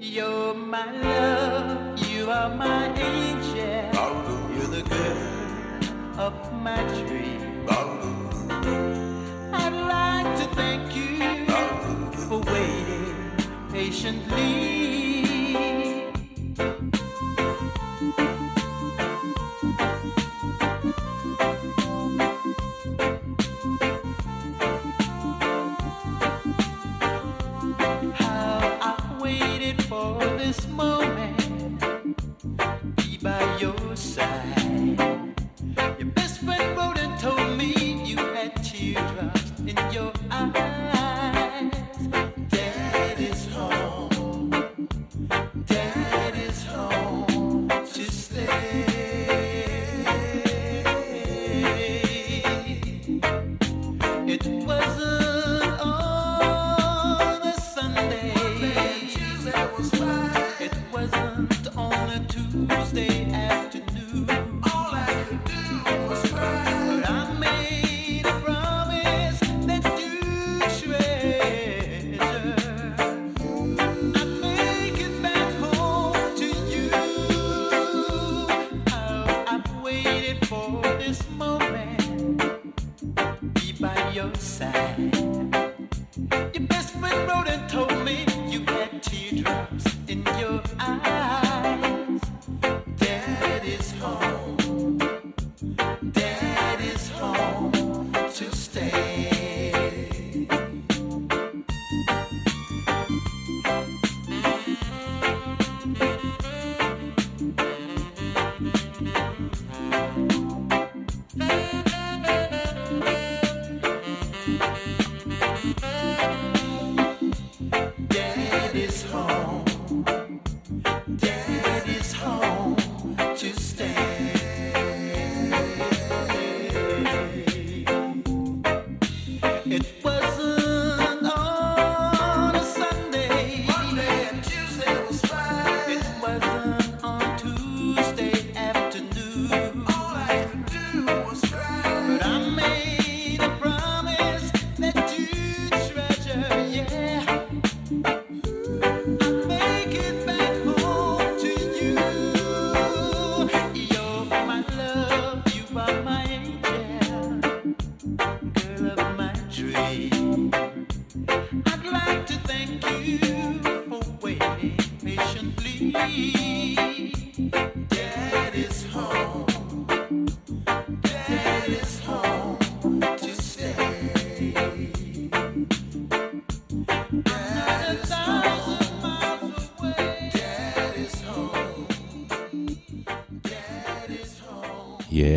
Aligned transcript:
You're 0.00 0.54
my 0.54 0.92
love, 0.92 1.98
you 2.08 2.30
are 2.30 2.54
my 2.54 2.86
angel. 2.94 3.90
You're 4.54 4.68
the 4.68 4.82
girl 4.88 6.20
of 6.20 6.52
my 6.52 6.80
dream. 7.04 7.66
I'd 9.52 9.72
like 9.72 10.38
to 10.38 10.54
thank 10.54 10.94
you 10.94 11.46
for 12.28 12.38
waiting 12.38 13.32
patiently. 13.72 14.77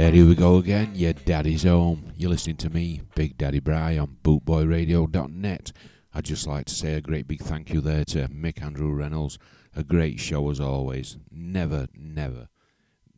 Yeah, 0.02 0.10
here 0.10 0.26
we 0.26 0.34
go 0.34 0.56
again. 0.56 0.94
Your 0.96 1.14
daddy's 1.14 1.62
home. 1.62 2.12
You're 2.18 2.32
listening 2.32 2.56
to 2.58 2.72
me, 2.72 3.02
Big 3.14 3.38
Daddy 3.38 3.60
Bry, 3.60 4.00
on 4.00 4.18
bootboyradio.net. 4.24 5.72
I'd 6.12 6.26
just 6.26 6.48
like 6.48 6.66
to 6.66 6.74
say 6.74 6.96
a 6.96 7.02
great 7.02 7.28
big 7.28 7.44
thank 7.44 7.72
you 7.72 7.82
there 7.82 8.04
to 8.06 8.28
Mick 8.30 8.64
Andrew 8.64 8.92
Reynolds. 8.92 9.38
A 9.76 9.84
great 9.84 10.20
show 10.20 10.50
as 10.50 10.60
always. 10.60 11.20
Never, 11.30 11.86
never 11.94 12.48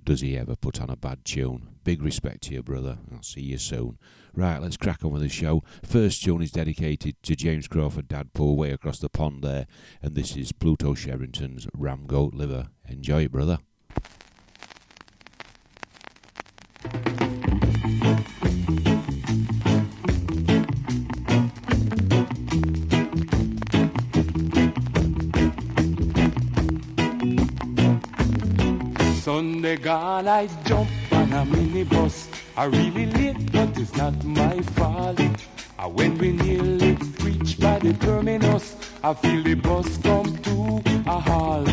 does 0.03 0.19
he 0.19 0.37
ever 0.37 0.57
put 0.57 0.81
on 0.81 0.89
a 0.89 0.97
bad 0.97 1.23
tune. 1.23 1.69
Big 1.85 2.03
respect 2.03 2.41
to 2.43 2.53
you, 2.53 2.61
brother. 2.61 2.97
I'll 3.13 3.23
see 3.23 3.39
you 3.39 3.59
soon. 3.59 3.97
Right, 4.33 4.61
let's 4.61 4.75
crack 4.75 5.05
on 5.05 5.13
with 5.13 5.21
the 5.21 5.29
show. 5.29 5.63
First 5.85 6.21
tune 6.21 6.41
is 6.41 6.51
dedicated 6.51 7.15
to 7.23 7.37
James 7.37 7.69
Crawford 7.69 8.09
Dadpool 8.09 8.57
way 8.57 8.71
across 8.71 8.99
the 8.99 9.07
pond 9.07 9.41
there, 9.41 9.67
and 10.01 10.15
this 10.15 10.35
is 10.35 10.51
Pluto 10.51 10.95
Shervington's 10.95 11.65
Ram 11.73 12.07
Goat 12.07 12.33
Liver. 12.33 12.67
Enjoy 12.89 13.23
it, 13.23 13.31
brother. 13.31 13.59
Gone, 29.81 30.27
I 30.27 30.47
jump 30.65 30.89
on 31.11 31.33
a 31.33 31.45
minibus. 31.45 32.27
I 32.55 32.65
really 32.65 33.07
late, 33.07 33.51
but 33.51 33.75
it's 33.77 33.95
not 33.95 34.23
my 34.23 34.61
fault. 34.61 35.19
And 35.19 35.93
when 35.95 36.17
we 36.19 36.31
nearly 36.31 36.93
reach 37.21 37.59
by 37.59 37.79
the 37.79 37.93
terminus, 37.93 38.75
I 39.03 39.13
feel 39.15 39.41
the 39.41 39.55
bus 39.55 39.97
come 39.97 40.37
to 40.37 40.83
a 41.07 41.19
halt. 41.19 41.67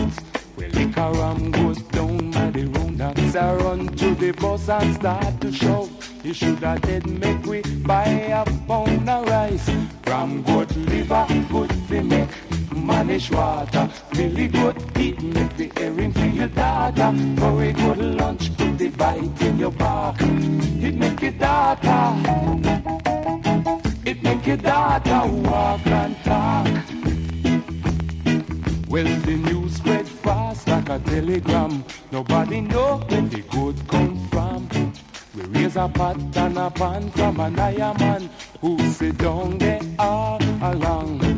Well, 0.57 0.71
the 0.71 0.87
caram 0.95 1.53
goes 1.53 1.83
down 1.83 2.31
by 2.31 2.51
the 2.51 2.65
roundabouts. 2.67 3.37
I 3.37 3.55
run 3.57 3.89
to 3.89 4.15
the 4.15 4.33
bus 4.33 4.69
and 4.69 4.95
start 4.95 5.41
to 5.43 5.53
shout. 5.53 5.91
You 6.25 6.33
should 6.33 6.59
have 6.61 6.81
dead 6.83 7.07
make 7.07 7.45
we 7.45 7.61
buy 7.83 8.05
a 8.05 8.45
pound 8.67 9.11
of 9.11 9.27
rice. 9.27 9.71
From 10.05 10.43
good 10.43 10.75
liver, 10.77 11.27
good 11.51 11.71
to 11.89 12.03
make 12.03 12.50
manish 12.81 13.31
water. 13.31 13.89
Really 14.15 14.49
good 14.49 14.77
eat, 14.99 15.23
make 15.23 15.57
the 15.57 15.71
herring 15.77 16.13
for 16.13 16.27
your 16.27 16.49
daughter. 16.49 17.13
For 17.39 17.63
a 17.63 17.73
good 17.73 17.99
lunch, 17.99 18.57
put 18.57 18.79
the 18.79 18.89
bite 18.89 19.43
in 19.43 19.59
your 19.59 19.71
back. 19.73 20.17
It 20.21 20.95
make 20.95 21.21
your 21.21 21.33
daughter. 21.33 22.01
It 24.05 24.23
make 24.23 24.47
your 24.47 24.57
daughter 24.57 25.21
walk 25.49 25.87
and 25.87 26.17
talk. 26.25 26.67
Well, 28.89 29.05
the 29.05 29.37
news 29.37 29.77
spread 29.77 30.09
fast 30.09 30.67
like 30.67 30.89
a 30.89 30.99
telegram. 30.99 31.85
Nobody 32.11 32.61
know 32.61 32.99
where 33.09 33.23
the 33.23 33.43
good 33.51 33.77
come 33.89 34.29
from. 34.29 34.69
We 35.35 35.43
raise 35.43 35.77
a 35.77 35.89
pot 35.89 36.17
and 36.37 36.59
a 36.59 36.71
pan 36.71 37.11
from 37.13 37.39
an 37.39 37.59
iron 37.59 37.97
man 37.99 38.31
who 38.61 38.77
sit 38.91 39.17
down 39.19 39.59
there 39.59 39.81
all 39.99 40.41
along. 40.61 41.30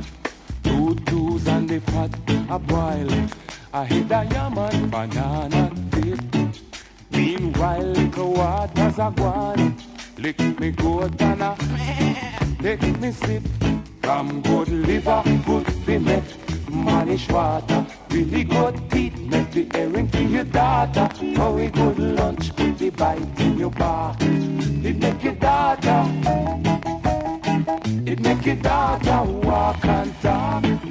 The 1.73 1.81
pot 1.81 2.11
a 2.51 2.59
boil. 2.59 3.29
I 3.73 3.87
hit 3.87 4.11
a 4.11 4.29
yaman 4.31 4.91
banana 4.91 5.73
dip. 5.89 6.21
Meanwhile, 7.11 7.87
little 7.97 8.35
waters 8.35 8.99
are 8.99 9.11
gone. 9.11 9.79
Lick 10.19 10.39
me 10.61 10.71
good 10.73 11.23
and 11.23 11.43
a 11.43 11.57
me 13.01 13.11
sip. 13.13 13.43
From 14.03 14.43
good 14.43 14.69
liver, 14.69 15.23
good 15.47 15.67
fillet, 15.87 16.23
manish 16.69 17.33
water. 17.33 17.87
Really 18.11 18.45
good 18.45 18.91
teeth 18.91 19.19
make 19.21 19.51
the 19.53 19.67
earring 19.75 20.11
to 20.11 20.25
your 20.25 20.45
daughter. 20.45 21.09
Very 21.23 21.69
good 21.71 21.99
lunch 21.99 22.55
put 22.55 22.77
the 22.77 22.91
bite 22.91 23.41
in 23.41 23.59
your 23.59 23.71
bar. 23.71 24.15
It 24.21 24.99
make 24.99 25.25
your 25.25 25.37
daughter. 25.37 26.05
It 28.05 28.21
make 28.21 28.45
your 28.45 28.57
daughter 28.57 29.23
walk 29.23 29.83
and 29.87 30.21
talk. 30.21 30.83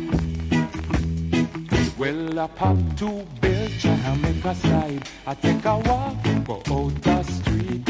Well, 2.02 2.40
I 2.40 2.48
pop 2.48 2.78
to 2.98 3.28
Belgium 3.40 4.00
and 4.06 4.22
make 4.24 4.44
a 4.44 4.56
slide. 4.56 5.08
I 5.28 5.36
take 5.36 5.64
a 5.66 5.78
walk, 5.78 6.16
go 6.46 6.56
out 6.56 7.00
the 7.04 7.22
street. 7.22 7.86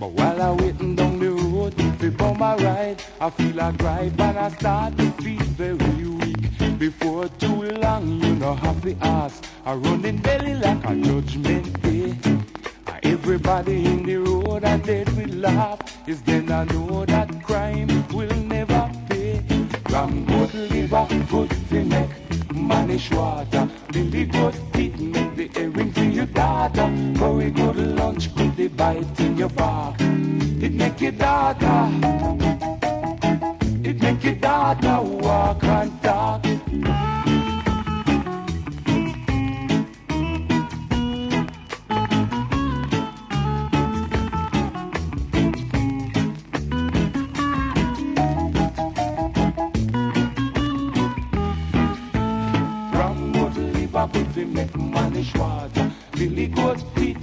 But 0.00 0.12
while 0.12 0.40
I 0.40 0.52
waiting 0.52 0.96
down 0.96 1.18
the 1.18 1.28
road, 1.32 1.76
before 1.98 2.34
my 2.34 2.56
ride, 2.56 3.02
I 3.20 3.28
feel 3.28 3.60
a 3.60 3.70
gripe 3.74 4.18
and 4.18 4.38
I 4.38 4.48
start 4.52 4.96
to 4.96 5.10
feel 5.22 5.44
very 5.60 6.06
weak. 6.06 6.78
Before 6.78 7.28
too 7.28 7.72
long, 7.72 8.22
you 8.22 8.36
know 8.36 8.54
have 8.54 8.80
the 8.80 8.96
ass. 9.02 9.42
I 9.66 9.74
running 9.74 10.16
belly 10.22 10.54
like 10.54 10.82
a 10.86 10.96
judgment 10.96 11.82
day. 11.82 12.14
Everybody 13.02 13.84
in 13.84 14.02
the 14.04 14.16
road 14.16 14.64
and 14.64 14.82
dead 14.82 15.14
will 15.14 15.36
laugh. 15.40 15.78
Is 16.08 16.22
then 16.22 16.50
I 16.50 16.64
know 16.64 17.04
that 17.04 17.44
crime 17.44 17.90
will 18.14 18.34
never 18.34 18.90
pay. 19.10 19.44
Ram 19.90 20.24
good 20.24 20.54
liver, 20.54 21.06
good 21.30 21.61
to 22.62 22.68
make 22.68 22.88
manish 22.88 23.16
water. 23.16 23.68
Billy 23.92 24.24
good 24.24 24.54
teeth 24.72 25.00
make 25.00 25.36
the 25.36 25.60
earring 25.60 25.92
for 25.92 26.04
your 26.04 26.26
daughter. 26.26 26.90
Curry 27.18 27.50
good 27.50 27.76
lunch, 27.76 28.34
put 28.34 28.56
the 28.56 28.68
bite 28.68 29.20
in 29.20 29.36
your 29.36 29.48
bark. 29.50 29.96
It 30.00 30.72
make 30.72 31.00
your 31.00 31.12
daughter. 31.12 31.88
It 33.84 34.00
make 34.00 34.24
your 34.24 34.34
daughter 34.34 35.00
walk 35.02 35.64
and 35.64 36.02
talk. 36.02 37.21
Billy 54.42 54.66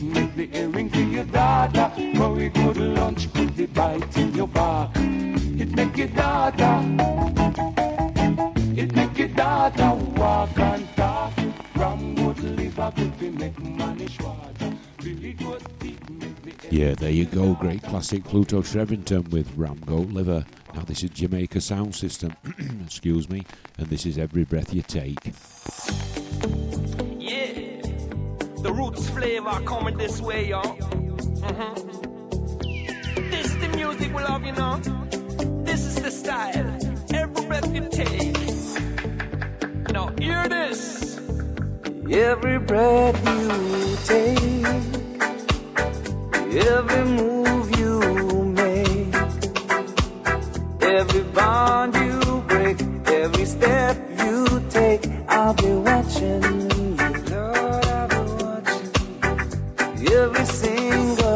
make 0.02 0.36
the 0.36 0.50
earring 0.54 0.90
for 0.90 1.00
your. 1.00 1.26
Curry 2.16 2.50
good 2.50 2.78
lunch, 2.78 3.32
put 3.34 3.56
the 3.58 3.66
bite 3.66 4.18
in 4.18 4.34
your 4.34 4.48
bark. 4.48 4.92
It 4.96 5.76
make 5.76 5.98
your. 5.98 6.08
It 8.78 8.96
make 8.96 9.18
your 9.18 9.28
walk 10.16 10.58
and 10.60 10.88
talk. 10.96 11.34
Good 11.76 12.40
liver, 12.58 12.94
good 12.96 13.22
make 13.38 13.60
water. 14.22 14.74
Billy 14.98 15.34
the 15.34 15.60
Yeah, 16.70 16.94
there 16.96 17.12
you 17.12 17.26
go. 17.26 17.54
Great 17.56 17.84
classic 17.84 18.24
Pluto 18.24 18.62
Shervington 18.62 19.30
with 19.30 19.52
Ram 19.58 19.82
Goat 19.86 20.08
Liver. 20.10 20.46
Now, 20.74 20.84
this 20.84 21.04
is 21.04 21.10
Jamaica 21.10 21.60
Sound 21.60 21.96
System, 21.96 22.34
excuse 22.86 23.30
me, 23.30 23.46
and 23.78 23.88
this 23.88 24.06
is 24.06 24.18
Every 24.18 24.46
Breath 24.46 24.74
You 24.74 24.84
Take. 24.84 25.34
The 28.64 28.74
roots 28.74 29.10
flavor 29.10 29.62
coming 29.66 29.98
this 29.98 30.22
way, 30.22 30.48
yo. 30.50 30.62
hmm 30.62 31.74
This 33.32 33.48
is 33.48 33.58
the 33.60 33.70
music 33.76 34.14
we 34.16 34.24
love, 34.24 34.46
you 34.46 34.54
know. 34.54 34.80
This 35.64 35.82
is 35.86 35.96
the 35.96 36.12
style. 36.12 36.78
Every 37.14 37.46
breath 37.48 37.74
you 37.74 37.88
take. 37.90 38.38
Now 39.94 40.12
hear 40.20 40.48
this. 40.50 41.20
Every 42.12 42.60
breath 42.60 43.18
you 43.28 43.98
take, 44.06 44.66
every 46.68 47.06
move 47.06 47.80
you 47.80 48.44
make, 48.56 49.16
every 50.82 51.24
bond 51.34 51.96
you 51.96 52.44
break, 52.48 52.82
every 53.08 53.46
step 53.46 53.98
you 54.26 54.64
take, 54.70 55.08
I'll 55.30 55.54
be 55.54 55.72
watching 55.74 56.69
Every 60.12 60.46
single 60.46 61.29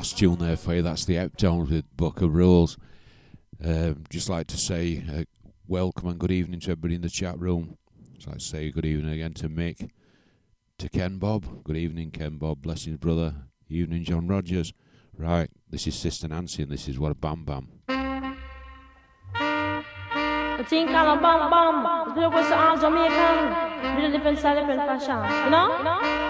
boss 0.00 0.14
tune 0.14 0.38
there 0.38 0.56
for 0.56 0.76
you. 0.76 0.80
That's 0.80 1.04
the 1.04 1.16
Heptones 1.16 1.68
with 1.68 1.84
Book 1.94 2.22
of 2.22 2.34
Rules. 2.34 2.78
Um, 3.62 4.04
just 4.08 4.30
like 4.30 4.46
to 4.46 4.56
say 4.56 5.04
uh, 5.12 5.24
welcome 5.68 6.08
and 6.08 6.18
good 6.18 6.30
evening 6.30 6.60
to 6.60 6.70
everybody 6.70 6.94
in 6.94 7.02
the 7.02 7.10
chat 7.10 7.38
room. 7.38 7.76
Just 8.14 8.26
like 8.26 8.38
to 8.38 8.42
say 8.42 8.70
good 8.70 8.86
evening 8.86 9.12
again 9.12 9.34
to 9.34 9.50
Mick, 9.50 9.90
to 10.78 10.88
Ken 10.88 11.18
Bob. 11.18 11.64
Good 11.64 11.76
evening, 11.76 12.12
Ken 12.12 12.38
Bob. 12.38 12.62
Blessings, 12.62 12.96
brother. 12.96 13.34
Evening, 13.68 14.02
John 14.02 14.26
Rogers. 14.26 14.72
Right, 15.18 15.50
this 15.68 15.86
is 15.86 15.96
Sister 15.96 16.28
Nancy, 16.28 16.62
and 16.62 16.72
this 16.72 16.88
is 16.88 16.98
What 16.98 17.12
a 17.12 17.14
Bam 17.14 17.44
Bam. 17.44 17.68
The 20.56 20.64
thing 20.64 20.86
called 20.86 21.18
a 21.18 21.20
bam 21.20 21.50
bam. 21.50 22.14
The 22.14 22.30
was 22.30 22.50
all 22.50 22.78
Jamaican. 22.78 23.96
With 23.96 24.14
a 24.14 24.16
different 24.16 24.36
different 24.36 24.80
fashion. 24.80 25.44
You 25.44 25.50
know? 25.50 25.68
Tell 25.84 26.00
me 26.00 26.29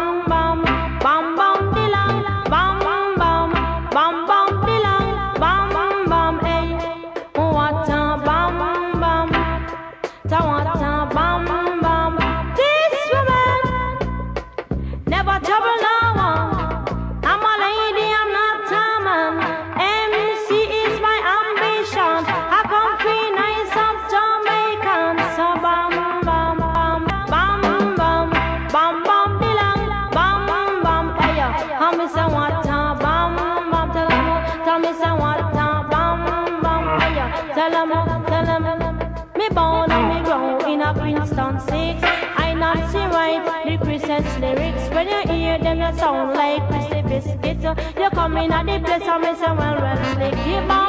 You 47.63 48.09
come 48.09 48.37
in 48.37 48.51
at 48.51 48.65
the 48.65 48.79
place 48.79 49.07
and 49.07 49.21
me 49.23 49.35
say 49.35 49.51
well 49.51 49.79
well 49.79 50.15
slick 50.15 50.80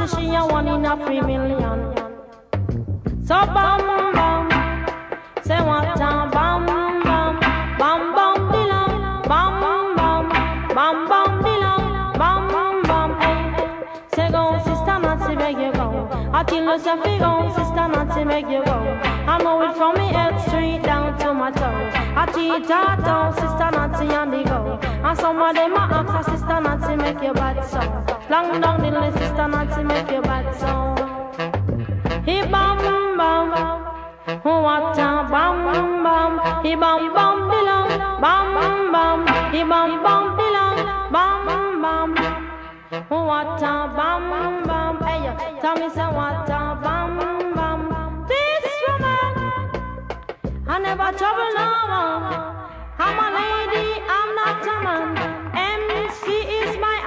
Sister 0.00 0.20
she 0.20 0.34
a 0.34 0.46
one 0.46 0.66
in 0.66 0.84
a 0.86 0.96
three 1.04 1.20
million. 1.20 1.94
So 3.22 3.34
bam 3.34 3.80
bam, 4.14 4.48
say 5.44 5.60
what 5.60 5.84
a 5.84 5.98
bam 5.98 6.30
bam, 6.30 7.40
bam 7.78 8.14
bam 8.14 8.34
dilang, 8.50 9.28
bam 9.28 9.60
bam, 9.96 10.28
bam 10.74 11.08
bam 11.08 11.42
dilang, 11.44 12.18
bam 12.18 12.82
bam 12.82 13.20
hey. 13.20 13.36
Say 14.14 14.30
go 14.30 14.58
sister 14.64 14.98
Nancy 14.98 15.36
make 15.36 15.58
you 15.58 15.72
go. 15.72 16.08
I 16.32 16.44
tell 16.44 16.64
you 16.64 16.78
say 16.78 16.96
fi 17.02 17.18
go 17.18 17.52
sister 17.54 17.88
Nancy 17.88 18.24
make 18.24 18.48
you 18.48 18.64
go. 18.64 18.78
I 19.28 19.38
know 19.42 19.60
it 19.62 19.76
from 19.76 19.98
me 19.98 20.06
head 20.08 20.40
straight 20.48 20.82
down 20.82 21.18
to 21.18 21.34
my 21.34 21.50
toe. 21.50 21.90
I 22.16 22.24
teach 22.32 22.68
her 22.70 23.32
sister 23.34 23.70
Nancy 23.76 24.14
on 24.14 24.30
the 24.30 24.44
go. 24.44 24.78
And 25.04 25.18
some 25.18 25.42
of 25.42 25.54
them 25.54 25.74
a 25.74 25.76
ask 25.76 26.08
her 26.08 26.32
sister 26.32 26.60
Nancy 26.60 26.96
make 26.96 27.22
you 27.22 27.34
bad 27.34 27.62
so. 27.66 27.99
Long 28.30 28.60
down 28.60 28.80
the 28.80 28.90
list, 28.92 29.18
sister 29.18 29.48
Nancy 29.48 29.82
make 29.82 30.08
you 30.08 30.22
bad 30.22 30.54
so. 30.54 30.94
He 32.24 32.42
bam 32.42 32.78
bam, 33.18 33.50
oh, 34.44 34.60
what 34.62 34.96
a 34.96 35.26
bam 35.28 36.04
bam. 36.04 36.64
He 36.64 36.76
bam 36.76 37.12
bam 37.12 37.50
dilang, 37.50 37.90
bam 38.22 38.92
bam. 38.92 39.26
He 39.52 39.64
bam 39.64 40.02
bam 40.04 40.24
dilang, 40.38 40.78
bam 41.10 41.82
bam. 41.82 42.14
Oh, 43.10 43.24
what 43.24 43.60
a 43.60 43.90
bam 43.96 44.62
bam. 44.62 44.94
Hey, 45.02 45.26
tell 45.60 45.74
me 45.74 45.88
say 45.90 46.06
what 46.06 46.48
a 46.48 46.78
bam 46.80 47.18
bam. 47.56 48.26
This 48.28 48.64
woman, 48.86 49.34
I 50.68 50.78
never 50.78 51.10
trouble 51.18 51.50
no 51.58 51.66
one. 51.98 52.22
I'm 52.96 53.18
a 53.18 53.28
lady, 53.34 53.86
I'm 54.06 54.30
not 54.38 54.68
a 54.68 54.76
man. 54.84 55.08
MC 55.52 56.26
is 56.62 56.78
my 56.78 56.99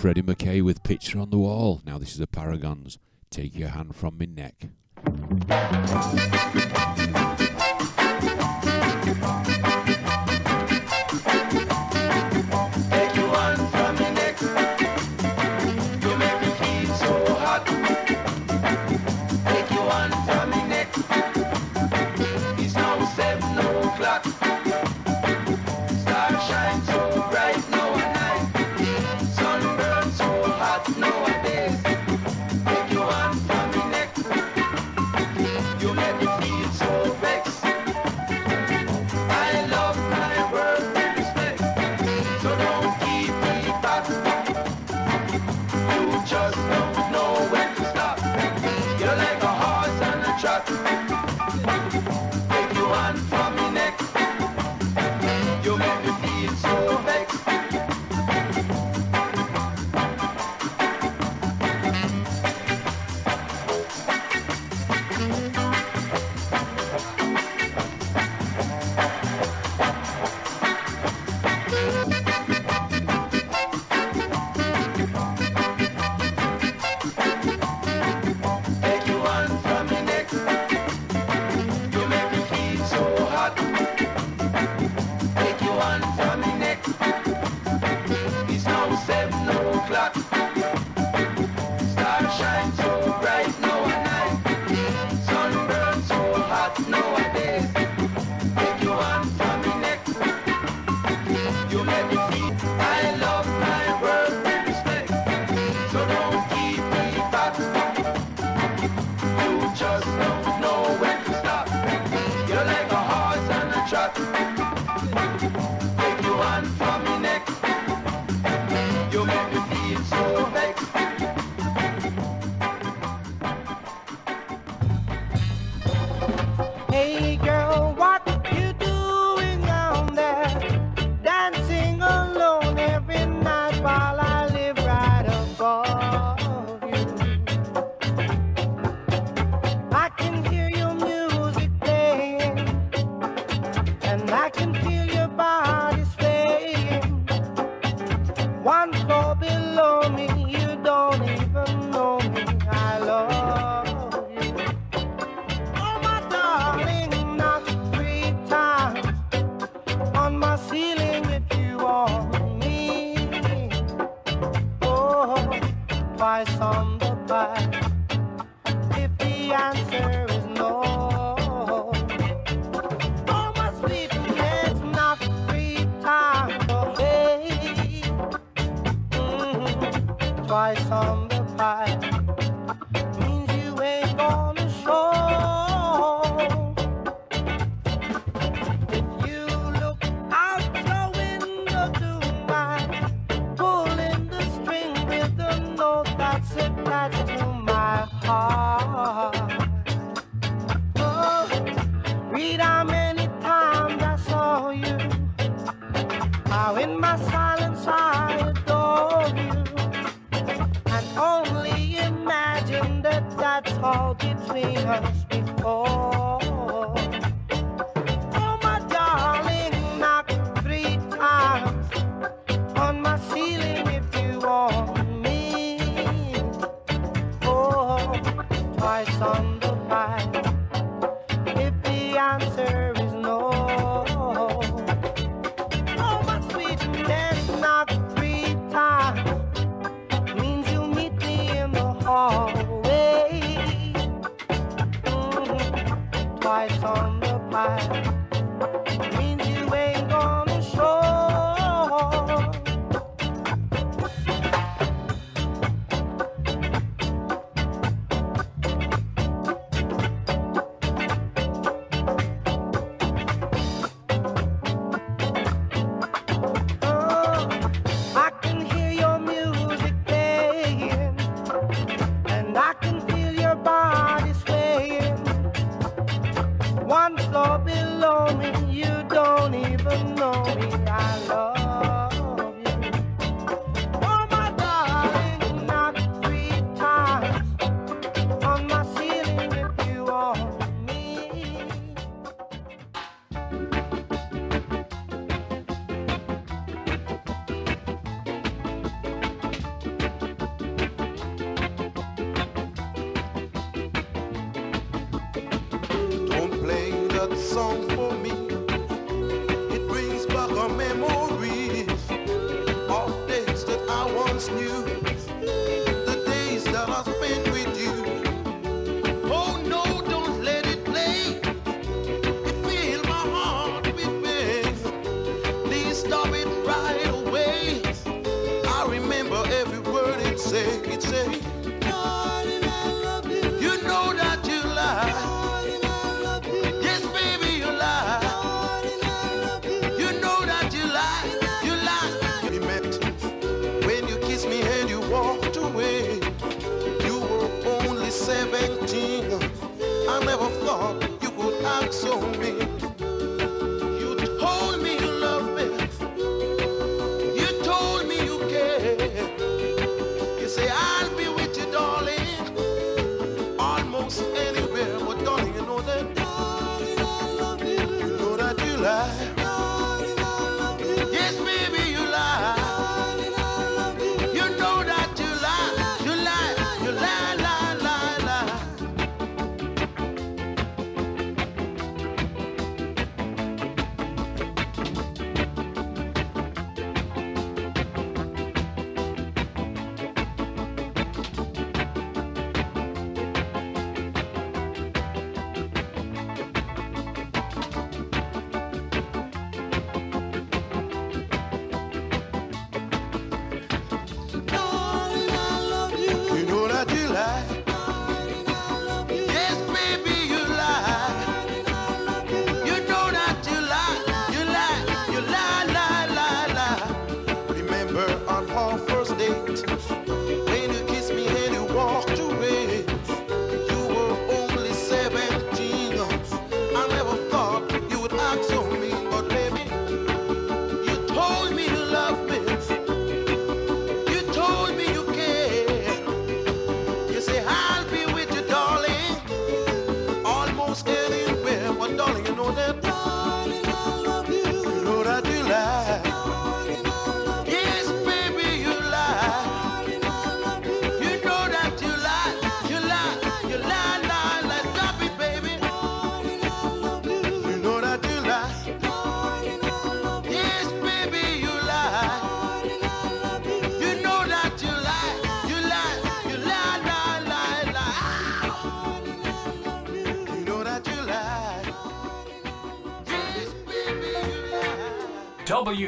Freddie 0.00 0.22
McKay 0.22 0.62
with 0.62 0.82
Picture 0.82 1.18
on 1.18 1.28
the 1.28 1.36
Wall. 1.36 1.82
Now, 1.84 1.98
this 1.98 2.12
is 2.12 2.16
the 2.16 2.26
Paragons. 2.26 2.96
Take 3.28 3.54
your 3.54 3.68
hand 3.68 3.94
from 3.94 4.16
me 4.16 4.24
neck. 4.24 4.68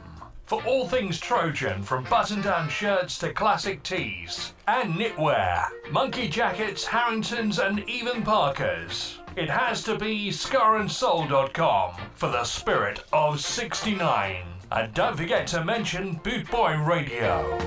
for 0.48 0.64
all 0.64 0.88
things 0.88 1.20
Trojan, 1.20 1.82
from 1.82 2.04
button 2.04 2.40
down 2.40 2.70
shirts 2.70 3.18
to 3.18 3.34
classic 3.34 3.82
tees 3.82 4.54
and 4.66 4.94
knitwear, 4.94 5.66
monkey 5.90 6.26
jackets, 6.26 6.86
Harringtons, 6.86 7.58
and 7.58 7.86
even 7.86 8.22
Parkers. 8.22 9.18
It 9.36 9.50
has 9.50 9.84
to 9.84 9.98
be 9.98 10.30
scarandsoul.com 10.30 11.96
for 12.14 12.30
the 12.30 12.44
spirit 12.44 13.04
of 13.12 13.40
69. 13.40 14.42
And 14.72 14.94
don't 14.94 15.18
forget 15.18 15.46
to 15.48 15.62
mention 15.62 16.14
Boot 16.24 16.50
Boy 16.50 16.78
Radio. 16.78 17.58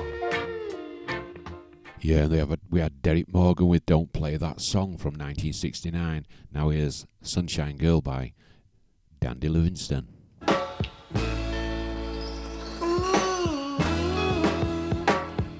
Yeah, 1.99 2.23
and 2.23 2.31
they 2.31 2.39
have 2.39 2.51
a, 2.51 2.57
we 2.71 2.79
had 2.79 3.03
Derrick 3.03 3.31
Morgan 3.31 3.67
with 3.67 3.86
Don't 3.86 4.12
Play 4.12 4.38
That 4.38 4.60
Song 4.60 4.97
from 4.97 5.13
1969. 5.13 6.25
Now 6.51 6.69
here's 6.69 7.05
Sunshine 7.21 7.77
Girl 7.77 8.01
by 8.01 8.34
Dandy 9.21 9.49
Livingstone. 9.49 10.07
Ooh, 12.81 13.77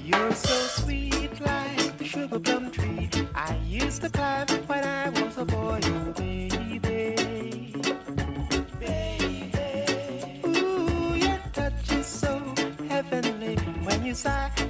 you're 0.04 0.34
so 0.34 0.82
sweet 0.82 1.40
like 1.42 2.02
a 2.02 2.04
sugar 2.04 2.40
plum 2.40 2.72
tree. 2.72 3.08
I 3.36 3.56
used 3.68 4.02
to 4.02 4.10
climb 4.10 4.48
when 4.66 4.84
I 4.84 5.10
was 5.10 5.38
a 5.38 5.46
boy, 5.46 5.80
oh 5.84 6.12
baby. 6.18 7.76
Baby. 8.80 10.42
Ooh, 10.44 11.16
your 11.16 11.40
touch 11.54 11.92
is 11.92 12.08
so 12.08 12.42
heavenly 12.90 13.58
when 13.86 14.04
you 14.04 14.16
sigh. 14.16 14.61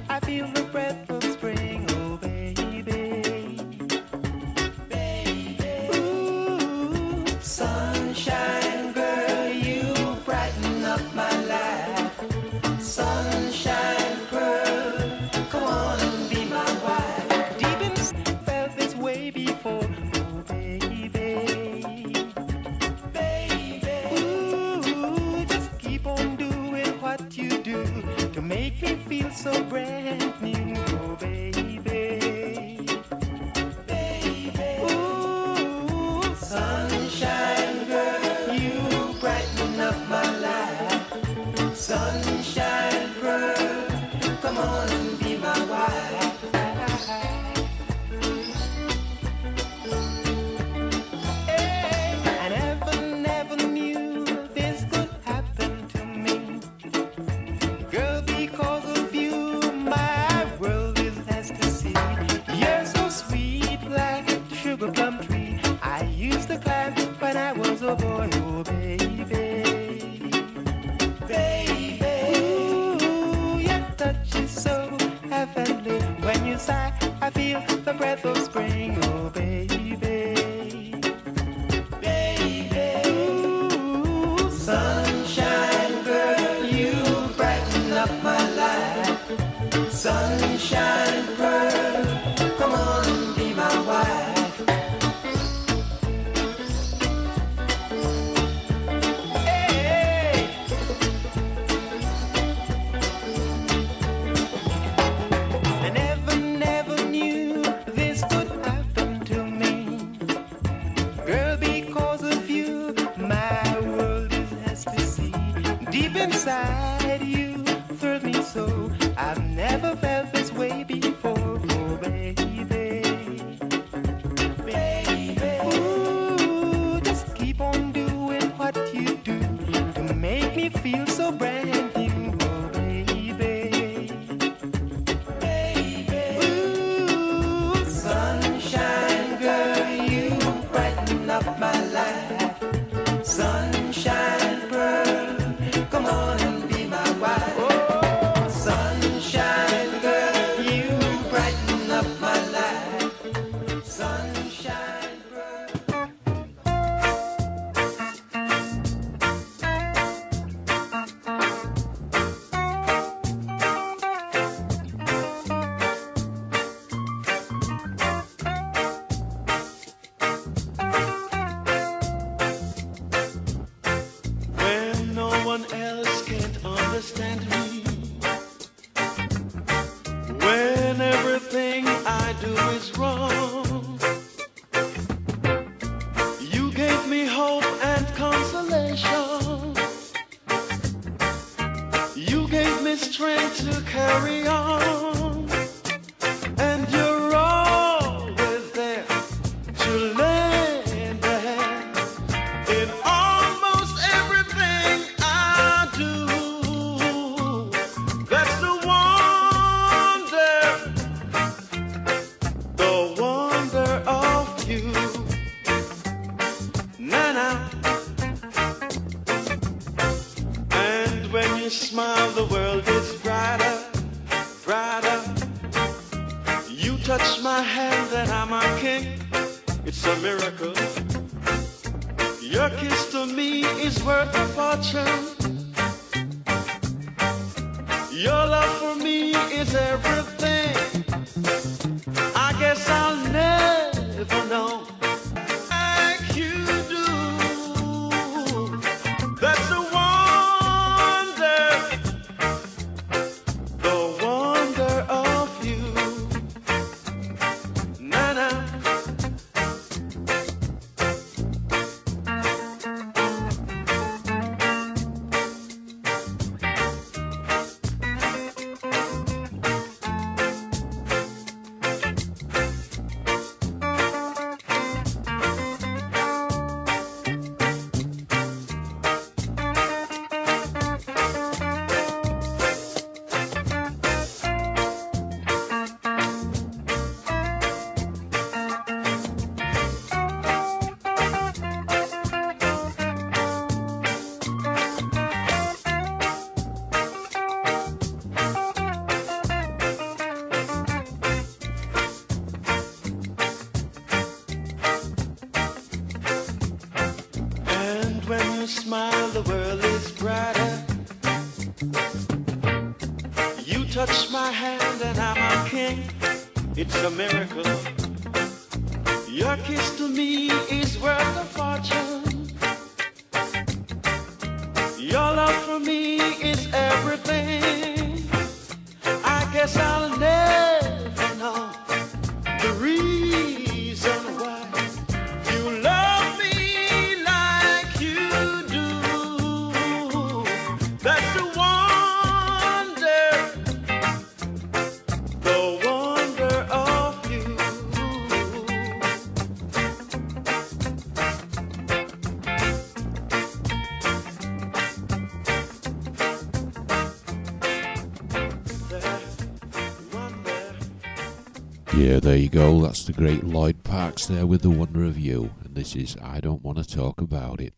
go, 362.52 362.82
that's 362.82 363.04
the 363.04 363.14
great 363.14 363.42
Lloyd 363.42 363.82
Parks 363.82 364.26
there 364.26 364.46
with 364.46 364.60
The 364.60 364.68
Wonder 364.68 365.04
of 365.04 365.18
You, 365.18 365.50
and 365.64 365.74
this 365.74 365.96
is 365.96 366.18
I 366.22 366.38
Don't 366.40 366.62
Want 366.62 366.76
to 366.76 366.84
Talk 366.84 367.20
About 367.20 367.62
It. 367.62 367.72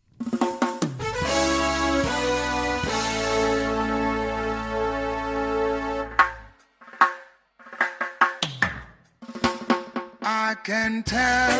I 10.21 10.55
can 10.63 11.03
tell. 11.03 11.54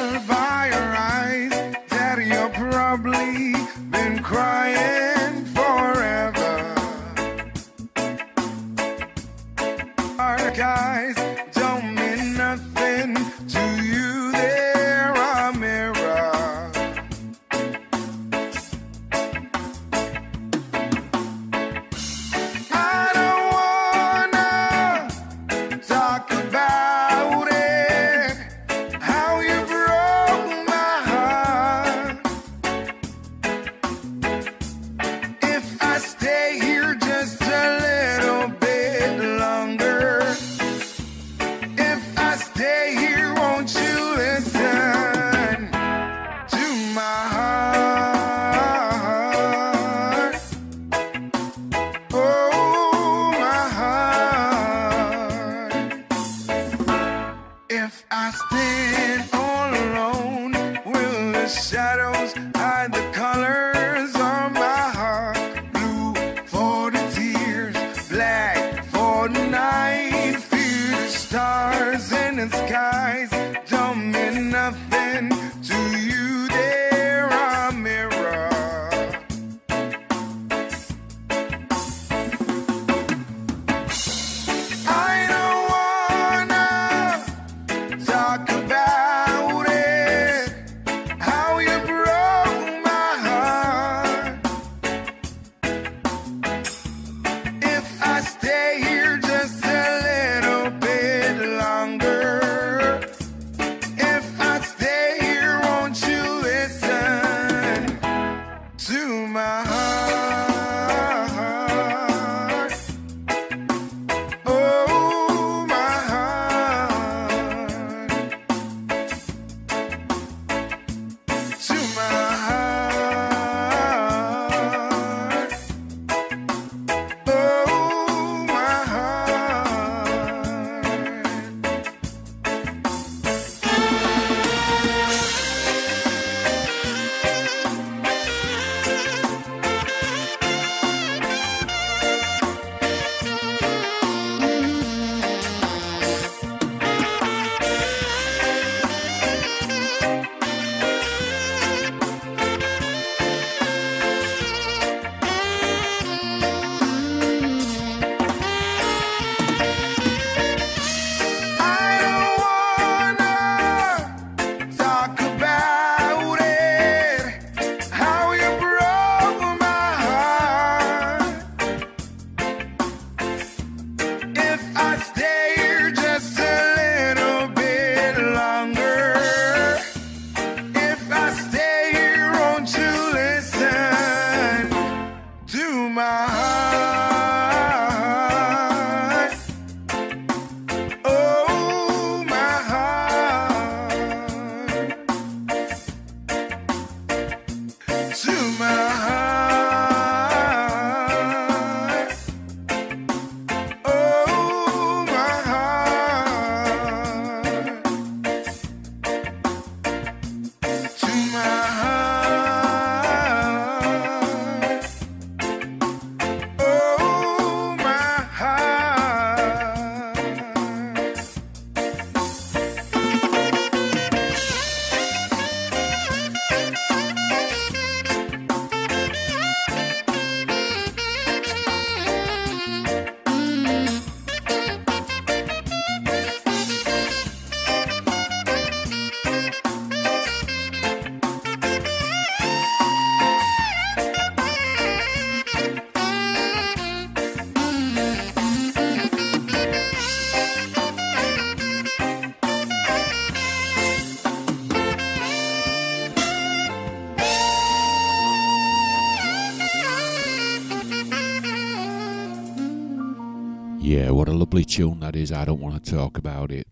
lovely 264.55 264.63
tune 264.63 265.01
that 265.01 265.17
is 265.17 265.33
I 265.33 265.43
Don't 265.43 265.59
Want 265.59 265.83
to 265.83 265.91
Talk 265.91 266.17
About 266.17 266.49
It 266.49 266.65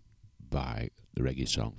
by 0.50 0.90
the 1.16 1.22
reggae 1.22 1.46
song. 1.46 1.76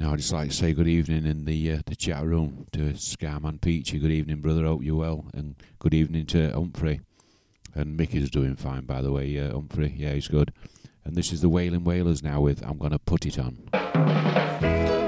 Now 0.00 0.12
I'd 0.12 0.16
just 0.16 0.32
like 0.32 0.48
to 0.48 0.54
say 0.56 0.72
good 0.72 0.88
evening 0.88 1.26
in 1.26 1.44
the 1.44 1.74
uh, 1.74 1.78
the 1.86 1.94
chat 1.94 2.24
room 2.24 2.66
to 2.72 2.94
Scarman 2.94 3.60
Peachy. 3.60 4.00
Good 4.00 4.10
evening, 4.10 4.40
brother. 4.40 4.64
Hope 4.64 4.82
you're 4.82 4.96
well. 4.96 5.26
And 5.32 5.54
good 5.78 5.94
evening 5.94 6.26
to 6.26 6.50
Humphrey. 6.50 7.02
And 7.72 7.96
Mickey's 7.96 8.30
doing 8.30 8.56
fine, 8.56 8.84
by 8.84 9.00
the 9.00 9.12
way, 9.12 9.38
uh, 9.38 9.52
Humphrey. 9.52 9.94
Yeah, 9.96 10.14
he's 10.14 10.26
good. 10.26 10.52
And 11.04 11.14
this 11.14 11.32
is 11.32 11.40
the 11.40 11.48
Wailing 11.48 11.84
Wailers 11.84 12.24
now 12.24 12.40
with 12.40 12.66
I'm 12.66 12.76
Gonna 12.76 12.98
Put 12.98 13.26
It 13.26 13.38
On. 13.38 15.05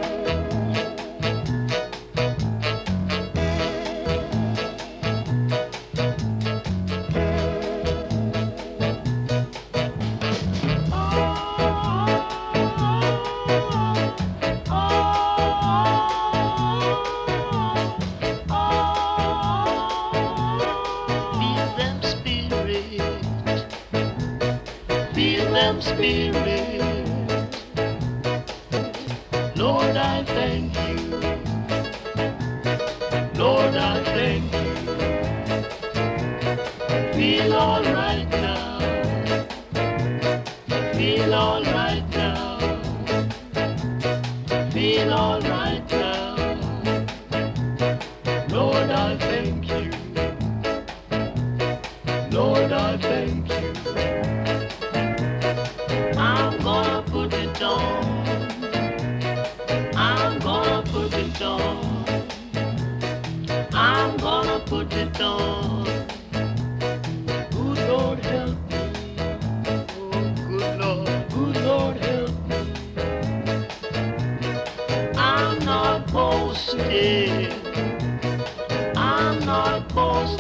Lord, 48.69 48.91
I 48.91 49.17
thank 49.17 49.67
you. 49.71 49.91
Lord, 52.31 52.71
I 52.71 52.99
thank 52.99 53.13
you. 53.13 53.18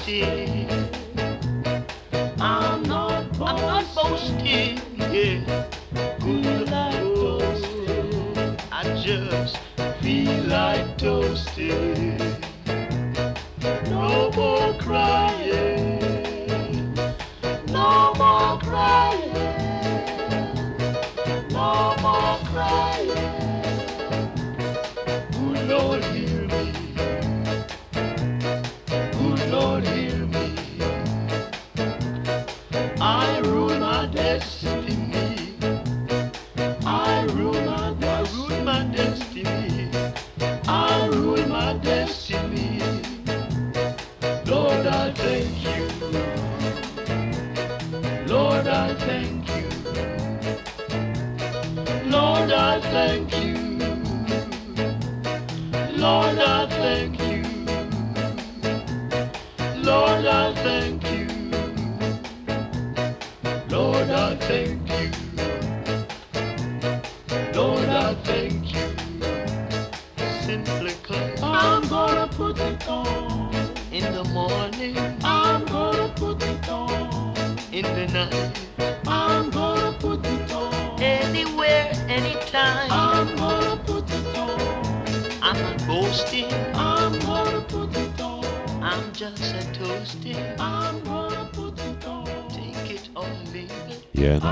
see. 0.09 0.38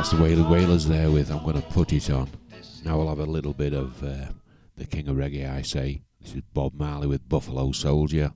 that's 0.07 0.17
the 0.17 0.23
Wailers, 0.23 0.47
Wailers 0.47 0.87
there 0.87 1.11
with 1.11 1.33
I'm 1.33 1.45
Gonna 1.45 1.61
Put 1.61 1.93
It 1.93 2.11
On. 2.11 2.29
Now 2.85 2.97
we'll 2.97 3.09
have 3.09 3.19
a 3.19 3.25
little 3.25 3.53
bit 3.53 3.73
of 3.73 4.01
uh, 4.05 4.27
the 4.77 4.87
King 4.87 5.09
of 5.09 5.17
Reggae, 5.17 5.51
I 5.51 5.63
say. 5.63 6.03
This 6.21 6.37
is 6.37 6.43
Bob 6.55 6.75
Marley 6.75 7.09
with 7.09 7.29
Buffalo 7.29 7.73
Soldier. 7.73 8.33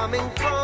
coming 0.00 0.30
from. 0.30 0.59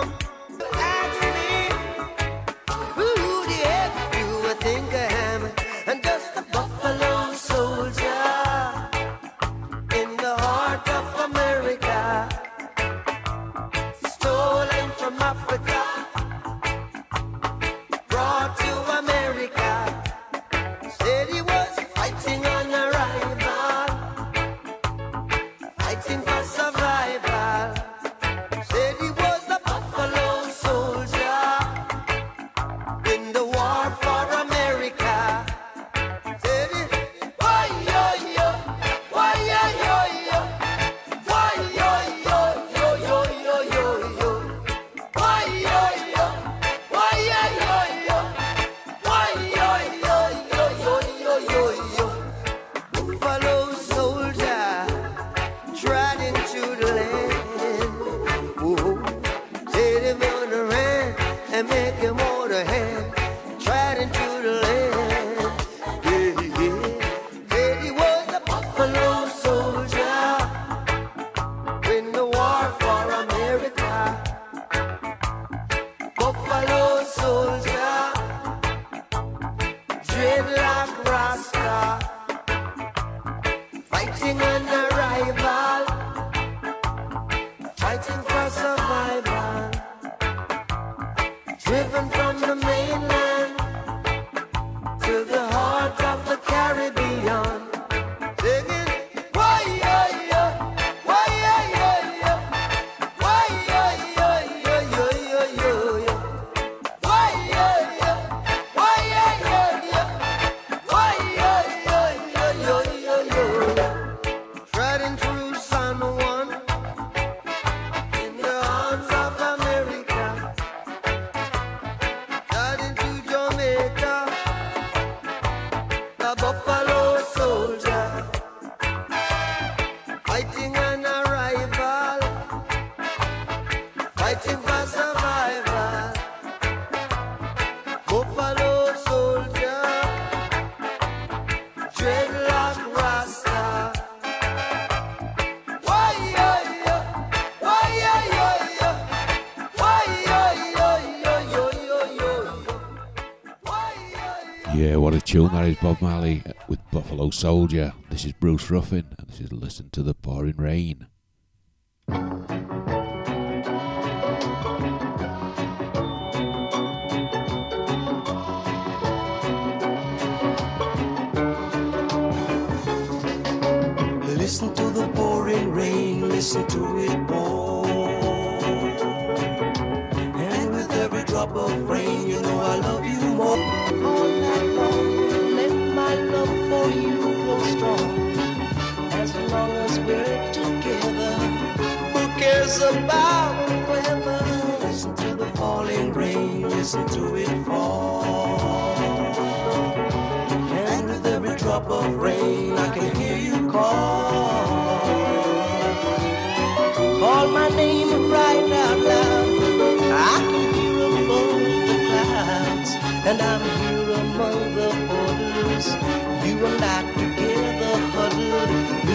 is 155.67 155.77
Bob 155.79 156.01
Marley 156.01 156.45
with 156.69 156.79
Buffalo 156.93 157.31
Soldier. 157.31 157.93
This 158.09 158.25
is 158.25 158.33
Bruce 158.33 158.71
Ruffin, 158.71 159.07
and 159.19 159.27
this 159.27 159.41
is 159.41 159.53
Listen 159.53 159.91
to 159.91 160.03
the 160.03 160.15
Pouring 160.15 160.57
Rain. 160.57 161.09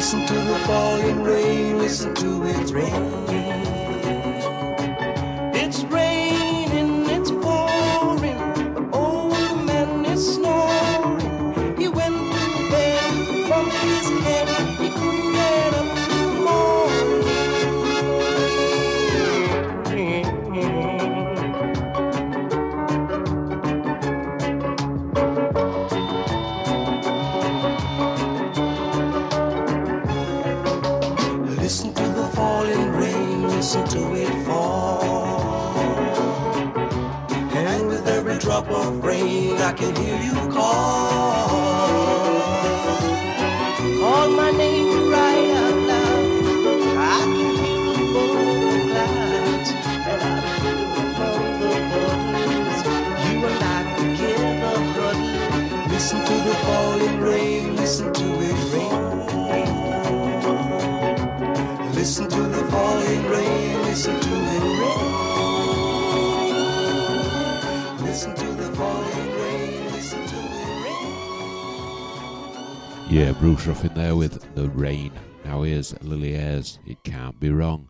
Listen 0.01 0.25
to 0.25 0.33
the 0.33 0.57
falling 0.65 1.21
rain, 1.21 1.77
listen 1.77 2.15
to 2.15 2.43
it 2.47 2.71
rain. 2.71 3.80
Bruce 73.41 73.65
Ruffin 73.65 73.91
there 73.95 74.15
with 74.15 74.53
The 74.53 74.69
Rain. 74.69 75.11
Now 75.43 75.63
here's 75.63 75.99
Lily 76.03 76.35
Ayres, 76.35 76.77
It 76.85 77.03
Can't 77.03 77.39
Be 77.39 77.49
Wrong. 77.49 77.87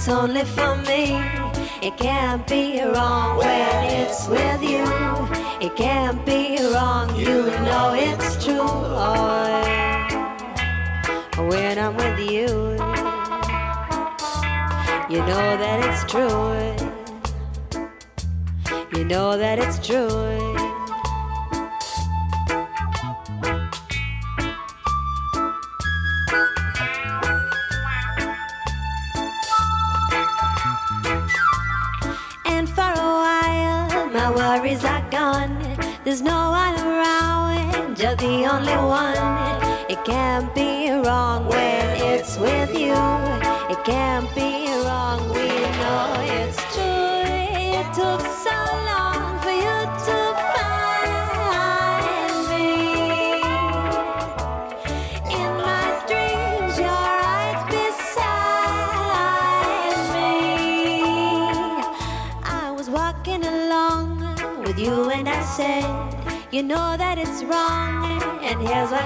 it's 0.00 0.08
only 0.08 0.44
for 0.44 0.76
me. 0.76 1.12
It 1.82 1.98
can't 1.98 2.46
be 2.46 2.80
wrong 2.80 3.36
when 3.36 3.84
it's 3.84 4.26
with 4.28 4.62
you. 4.62 4.82
It 5.60 5.76
can't 5.76 6.24
be 6.24 6.56
wrong, 6.72 7.14
you 7.16 7.50
know 7.66 7.92
it's 7.94 8.42
true. 8.42 8.62
Oh, 8.62 9.60
when 11.50 11.78
I'm 11.78 11.94
with 11.96 12.18
you, 12.18 12.48
you 15.14 15.20
know 15.28 15.56
that 15.62 15.84
it's 15.84 16.02
true. 16.10 16.74
You 18.96 19.04
know 19.04 19.36
that 19.36 19.58
it's 19.58 19.86
true. 19.86 20.49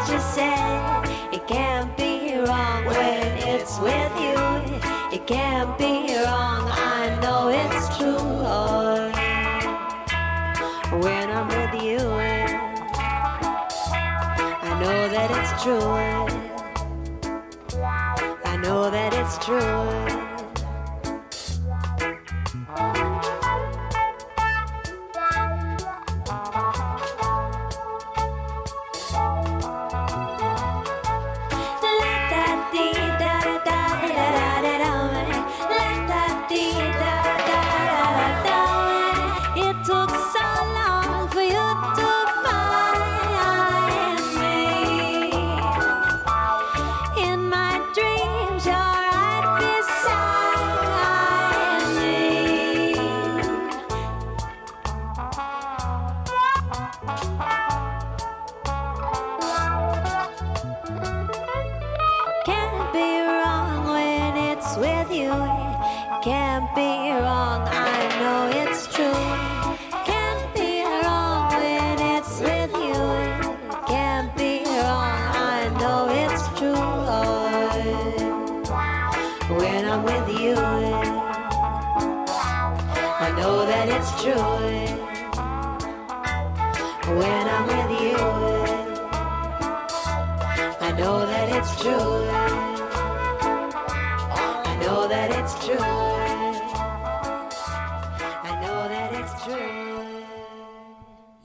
What 0.04 0.12
you 0.12 0.20
said 0.20 1.32
It 1.32 1.46
can't 1.46 1.96
be 1.96 2.36
wrong 2.36 2.84
when 2.84 3.38
it's 3.38 3.78
with 3.78 4.13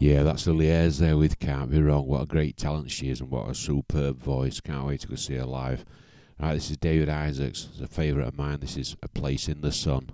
Yeah, 0.10 0.24
that's 0.24 0.46
the 0.46 0.54
Liers 0.54 0.98
there 0.98 1.18
with 1.18 1.38
Can't 1.38 1.70
Be 1.70 1.80
Wrong. 1.80 2.08
What 2.08 2.24
a 2.24 2.26
great 2.26 2.58
talent 2.58 2.90
she 2.90 3.12
is 3.12 3.22
and 3.22 3.30
what 3.30 3.48
a 3.48 3.54
superb 3.54 4.18
voice. 4.18 4.60
Can't 4.60 4.88
wait 4.88 5.02
to 5.02 5.08
go 5.08 5.14
see 5.14 5.36
her 5.36 5.46
live. 5.46 5.86
Right, 6.40 6.56
this 6.56 6.72
is 6.72 6.78
David 6.78 7.10
Isaacs. 7.10 7.68
A 7.80 7.86
favourite 7.86 8.28
of 8.28 8.36
mine. 8.36 8.60
This 8.60 8.76
is 8.76 8.96
A 9.04 9.08
Place 9.08 9.48
in 9.48 9.62
the 9.62 9.72
Sun. 9.72 10.10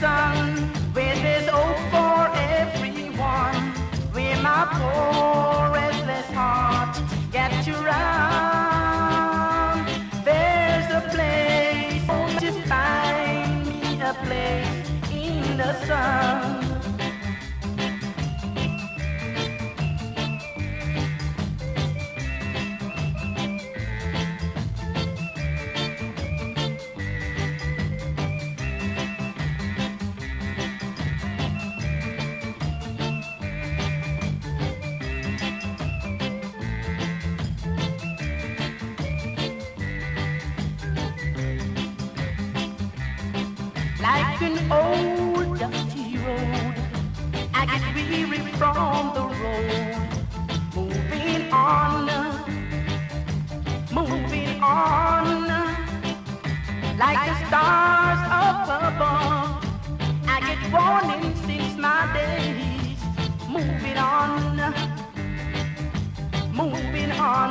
Sun 0.00 0.56
where 0.94 1.14
there's 1.16 1.48
hope 1.48 1.78
for 1.92 2.28
everyone. 2.34 3.72
Where 4.14 4.38
my 4.42 4.66
poor 4.78 5.70
restless 5.74 6.28
heart 6.32 6.96
gets 7.30 7.66
to 7.66 7.72
run. 7.90 8.00
There's 10.24 10.90
a 11.00 11.02
place 11.14 12.06
to 12.42 12.50
find 12.70 13.66
me 13.66 14.00
a 14.00 14.14
place 14.24 14.88
in 15.12 15.58
the 15.58 15.72
sun. 15.86 16.39
From 48.60 49.14
the 49.14 49.24
road. 49.40 49.96
Moving 50.76 51.50
on, 51.50 52.04
moving 53.90 54.62
on, 54.62 55.48
like 56.98 57.20
the 57.28 57.36
stars 57.46 58.22
up 58.44 58.68
above. 58.90 59.64
I 60.28 60.36
get 60.48 60.60
warning 60.74 61.34
since 61.46 61.74
my 61.78 62.00
days. 62.12 63.00
Moving 63.48 63.96
on, 63.96 64.74
moving 66.52 67.12
on. 67.12 67.50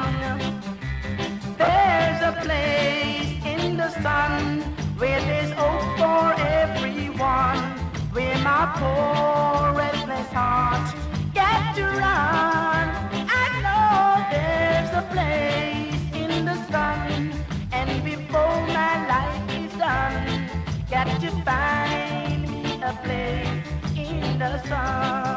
There's 1.58 2.22
a 2.22 2.34
place 2.44 3.32
in 3.54 3.78
the 3.78 3.90
sun 4.04 4.62
where 5.00 5.22
there's 5.22 5.52
hope 5.54 5.98
for 5.98 6.40
everyone. 6.40 7.79
Where 8.12 8.38
my 8.40 8.66
poor 8.76 9.78
restless 9.78 10.34
heart 10.34 10.96
get 11.34 11.76
to 11.76 11.84
run. 11.84 12.88
I 13.30 13.46
know 13.64 14.26
there's 14.32 14.92
a 15.02 15.04
place 15.14 16.02
in 16.16 16.46
the 16.46 16.56
sun, 16.72 17.34
and 17.72 18.04
before 18.04 18.68
my 18.68 19.08
life 19.08 19.52
is 19.52 19.72
done, 19.78 20.50
got 20.90 21.22
to 21.22 21.32
find 21.46 22.50
me 22.50 22.82
a 22.82 22.94
place 23.04 23.68
in 23.96 24.40
the 24.40 24.58
sun. 24.68 25.29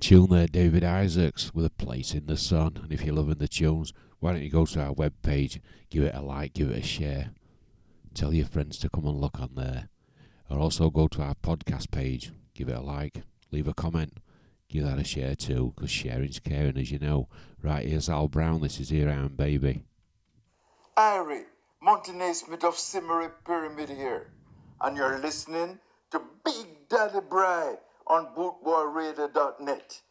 Tune 0.00 0.30
there, 0.30 0.46
David 0.46 0.82
Isaacs, 0.82 1.54
with 1.54 1.66
a 1.66 1.70
place 1.70 2.14
in 2.14 2.24
the 2.24 2.38
sun. 2.38 2.80
And 2.82 2.90
if 2.90 3.04
you're 3.04 3.14
loving 3.14 3.34
the 3.34 3.46
tunes, 3.46 3.92
why 4.18 4.32
don't 4.32 4.40
you 4.42 4.48
go 4.50 4.64
to 4.64 4.80
our 4.80 4.94
webpage, 4.94 5.60
give 5.90 6.04
it 6.04 6.14
a 6.14 6.22
like, 6.22 6.54
give 6.54 6.70
it 6.70 6.78
a 6.78 6.82
share. 6.82 7.32
Tell 8.14 8.32
your 8.32 8.46
friends 8.46 8.78
to 8.78 8.88
come 8.88 9.06
and 9.06 9.20
look 9.20 9.38
on 9.38 9.50
there. 9.56 9.90
Or 10.48 10.58
also 10.58 10.88
go 10.88 11.06
to 11.08 11.22
our 11.22 11.34
podcast 11.34 11.90
page, 11.90 12.32
give 12.54 12.70
it 12.70 12.76
a 12.76 12.80
like, 12.80 13.22
leave 13.52 13.68
a 13.68 13.74
comment, 13.74 14.16
give 14.70 14.84
that 14.84 14.98
a 14.98 15.04
share 15.04 15.34
too, 15.34 15.74
because 15.76 15.90
sharing's 15.90 16.40
caring, 16.40 16.78
as 16.78 16.90
you 16.90 16.98
know. 16.98 17.28
Right, 17.62 17.86
here's 17.86 18.08
Al 18.08 18.28
Brown, 18.28 18.62
this 18.62 18.80
is 18.80 18.88
Here 18.88 19.08
I 19.08 19.12
Am 19.12 19.36
Baby. 19.36 19.84
Irie, 20.96 21.44
Montanese 21.82 22.48
mid 22.48 22.64
of 22.64 22.74
Simmery 22.74 23.30
Pyramid 23.46 23.90
here, 23.90 24.32
and 24.80 24.96
you're 24.96 25.18
listening 25.18 25.78
to 26.10 26.22
Big 26.42 26.88
Daddy 26.88 27.20
Bright 27.28 27.76
on 28.10 28.34
bootboyradio.net, 28.36 30.02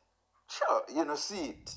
Sure, 0.50 0.84
you 0.96 1.06
know, 1.06 1.16
see 1.16 1.46
it. 1.46 1.76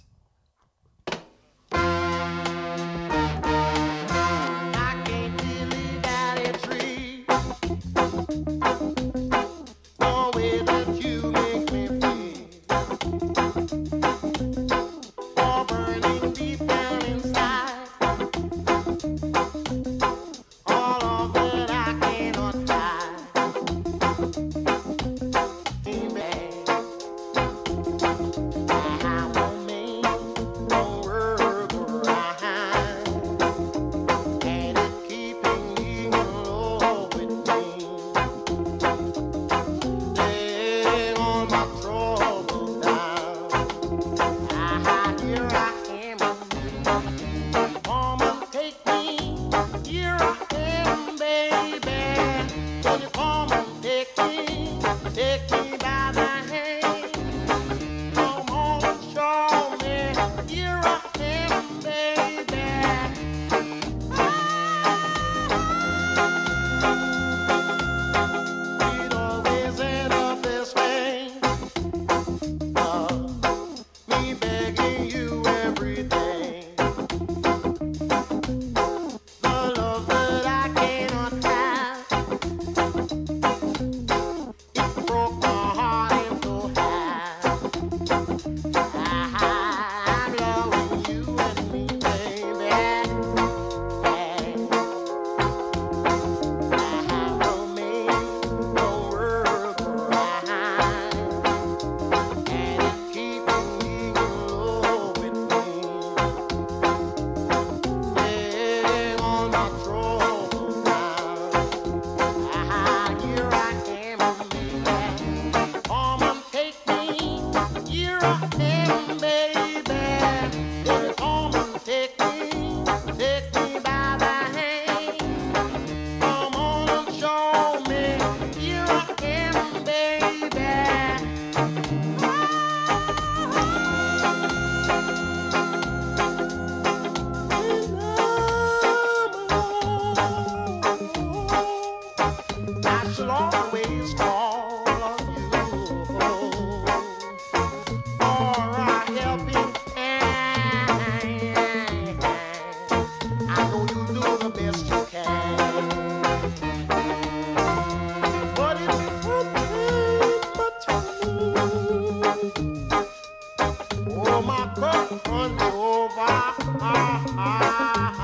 ah. 167.61 168.22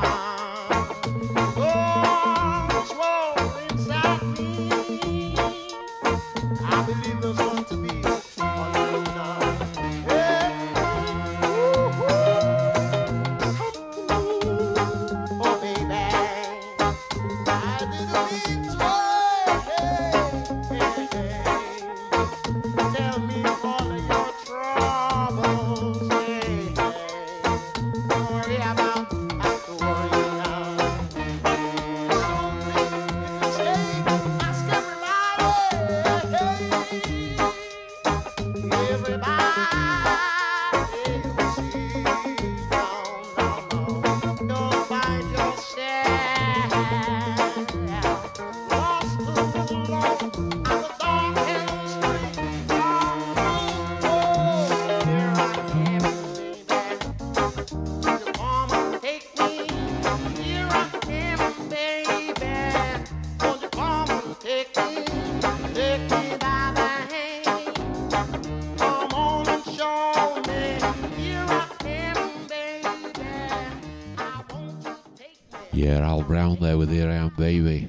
Brown 76.28 76.58
there 76.60 76.76
with 76.76 76.90
Here 76.90 77.08
I 77.08 77.14
Am 77.14 77.30
Baby. 77.38 77.88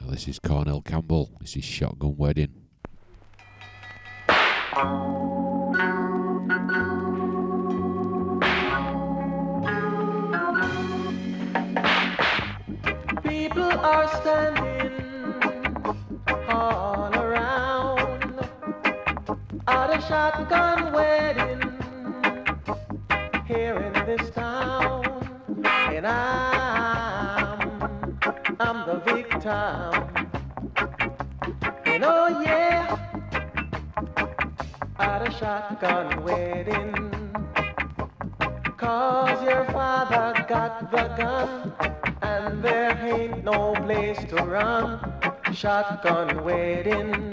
Now 0.00 0.10
this 0.10 0.26
is 0.26 0.40
Cornell 0.40 0.82
Campbell. 0.82 1.30
This 1.40 1.54
is 1.54 1.62
Shotgun 1.62 2.16
Wedding. 2.16 2.59
shotgun 45.70 46.42
waiting. 46.42 47.29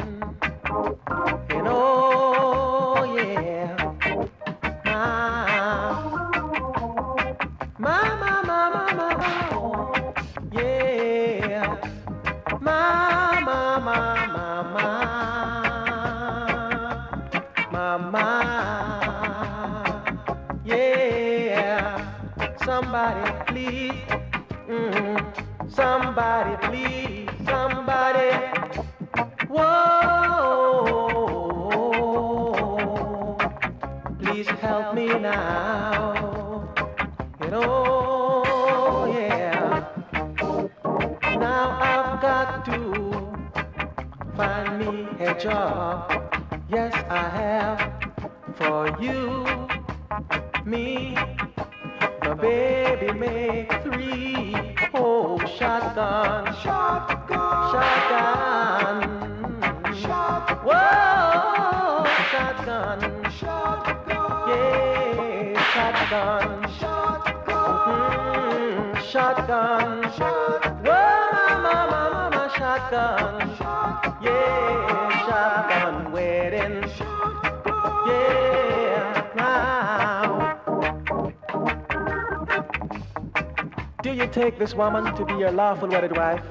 take 84.57 84.67
this 84.67 84.75
woman 84.75 85.03
to 85.15 85.25
be 85.25 85.33
your 85.33 85.51
lawful 85.51 85.87
wedded 85.87 86.17
wife. 86.17 86.41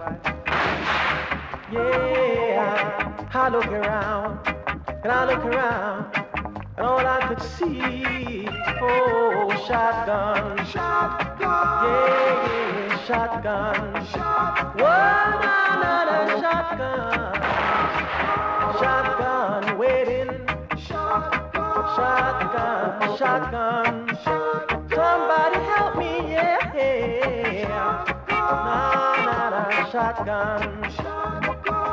Yeah, 1.73 3.29
I 3.35 3.49
look 3.49 3.67
around, 3.67 4.47
and 5.03 5.13
I 5.13 5.25
look 5.27 5.45
around, 5.45 6.15
and 6.77 6.87
all 6.87 7.01
I 7.01 7.27
could 7.27 7.43
see, 7.43 8.47
oh, 8.81 9.51
shotgun, 9.67 10.65
shotgun, 10.67 11.41
yeah, 11.85 13.05
shotgun, 13.07 14.07
shotgun, 14.07 14.85
na, 15.43 15.59
na, 15.83 15.95
na, 16.09 16.17
shotgun, 16.43 17.35
shotgun, 18.79 19.79
waiting, 19.79 20.31
shotgun, 20.87 21.83
shotgun, 21.97 23.17
shotgun, 23.19 23.95
somebody 24.95 25.59
help 25.75 25.97
me, 25.99 26.31
yeah. 26.31 26.73
yeah 26.73 27.16
na 28.67 28.81
na 29.27 29.39
na 29.51 29.91
shotgun. 29.91 30.63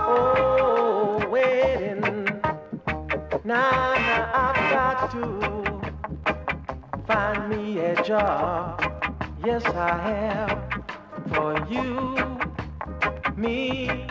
Oh, 0.05 1.27
waiting. 1.29 2.01
Na 3.43 3.61
na, 4.05 4.17
I 4.33 4.47
got 4.73 5.11
to 5.11 5.23
find 7.07 7.49
me 7.49 7.79
a 7.79 8.03
job. 8.03 8.81
Yes, 9.45 9.65
I 9.65 9.97
have 10.09 10.59
for 11.33 11.51
you, 11.69 12.15
me. 13.35 14.05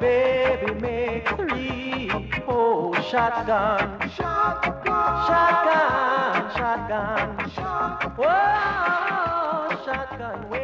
Baby, 0.00 0.74
make 0.80 1.28
three. 1.28 2.10
Oh, 2.48 2.92
shotgun, 3.10 4.10
shotgun, 4.16 4.82
shotgun, 5.26 6.50
shotgun. 6.56 7.28
Whoa, 8.18 9.84
shotgun. 9.84 10.63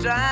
stride. 0.00 0.29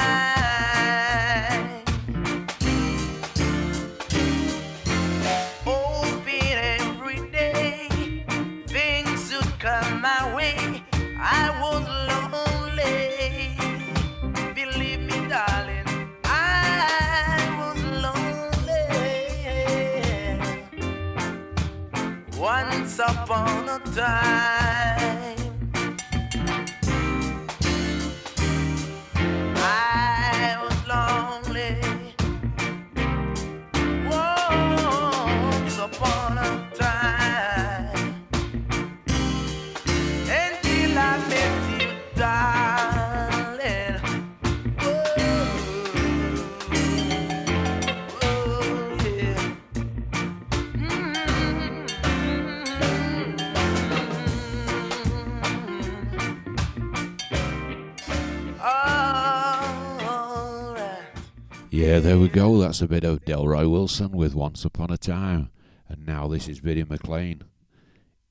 Yeah, 61.79 62.01
there 62.01 62.19
we 62.19 62.29
go. 62.29 62.59
That's 62.59 62.83
a 62.83 62.89
bit 62.89 63.05
of 63.05 63.25
Delroy 63.25 63.71
Wilson 63.71 64.11
with 64.11 64.35
Once 64.35 64.65
Upon 64.65 64.91
a 64.91 64.97
Time. 64.97 65.51
And 65.89 66.05
now 66.05 66.27
this 66.27 66.49
is 66.49 66.59
Bitty 66.59 66.83
McLean. 66.83 67.45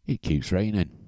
It 0.05 0.21
keeps 0.21 0.51
raining. 0.51 1.06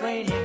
Raining, 0.00 0.39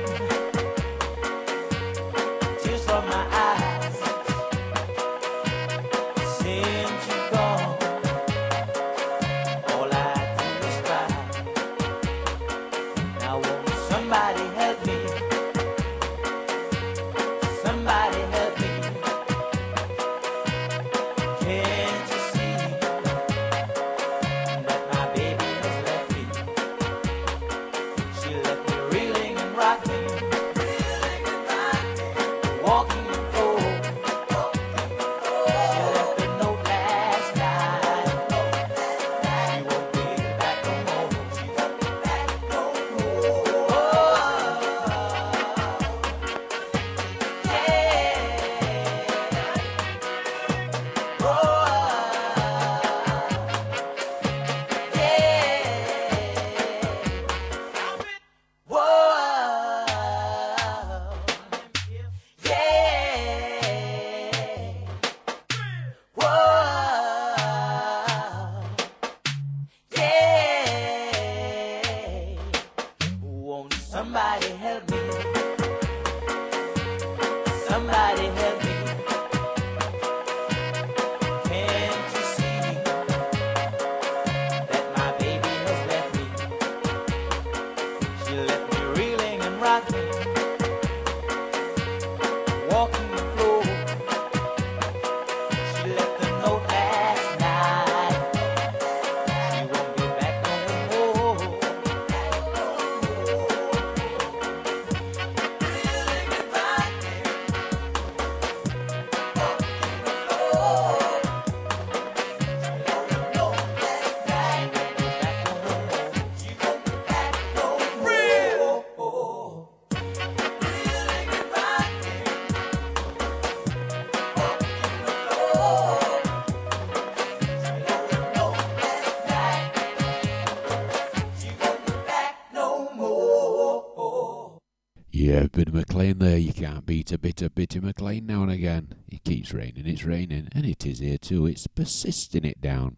Yeah, 135.36 135.48
Bitty 135.52 135.70
McLean 135.70 136.18
there. 136.18 136.38
You 136.38 136.54
can't 136.54 136.86
beat 136.86 137.12
a 137.12 137.18
bit 137.18 137.42
of 137.42 137.54
Bitty 137.54 137.80
McLean 137.80 138.24
now 138.24 138.40
and 138.40 138.50
again. 138.50 138.94
It 139.06 139.22
keeps 139.22 139.52
raining, 139.52 139.86
it's 139.86 140.02
raining, 140.02 140.48
and 140.52 140.64
it 140.64 140.86
is 140.86 141.00
here 141.00 141.18
too. 141.18 141.44
It's 141.44 141.66
persisting 141.66 142.46
it 142.46 142.62
down. 142.62 142.96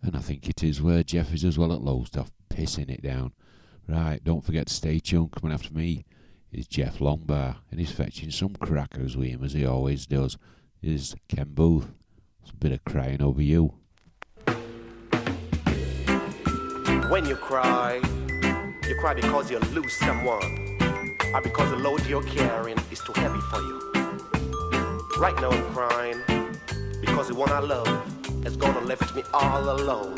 And 0.00 0.16
I 0.16 0.20
think 0.20 0.48
it 0.48 0.62
is 0.62 0.80
where 0.80 1.02
Jeff 1.02 1.34
is 1.34 1.44
as 1.44 1.58
well 1.58 1.72
at 1.72 1.80
Lowestoft, 1.80 2.30
pissing 2.48 2.88
it 2.88 3.02
down. 3.02 3.32
Right, 3.88 4.22
don't 4.22 4.44
forget 4.44 4.68
to 4.68 4.72
stay 4.72 5.00
tuned. 5.00 5.32
Coming 5.32 5.52
after 5.52 5.74
me 5.74 6.04
is 6.52 6.68
Jeff 6.68 7.00
Longbar, 7.00 7.56
and 7.72 7.80
he's 7.80 7.90
fetching 7.90 8.30
some 8.30 8.54
crackers 8.54 9.16
with 9.16 9.26
him 9.26 9.42
as 9.42 9.52
he 9.52 9.66
always 9.66 10.06
does. 10.06 10.38
Is 10.80 11.16
Ken 11.26 11.48
Boothe. 11.48 11.88
It's 12.42 12.52
a 12.52 12.56
bit 12.56 12.70
of 12.70 12.84
crying 12.84 13.20
over 13.20 13.42
you. 13.42 13.74
When 17.10 17.26
you 17.26 17.34
cry, 17.34 18.00
you 18.86 18.96
cry 19.00 19.14
because 19.14 19.50
you 19.50 19.58
lose 19.58 19.92
someone 19.94 20.65
are 21.34 21.42
because 21.42 21.70
the 21.70 21.76
load 21.76 22.04
you're 22.06 22.22
carrying 22.22 22.78
is 22.90 23.00
too 23.00 23.12
heavy 23.14 23.40
for 23.50 23.60
you. 23.60 23.78
Right 25.18 25.34
now 25.40 25.50
I'm 25.50 25.74
crying 25.74 26.20
because 27.00 27.28
the 27.28 27.34
one 27.34 27.50
I 27.50 27.60
love 27.60 27.86
has 28.44 28.56
gone 28.56 28.76
and 28.76 28.86
left 28.86 29.14
me 29.14 29.22
all 29.32 29.70
alone. 29.70 30.14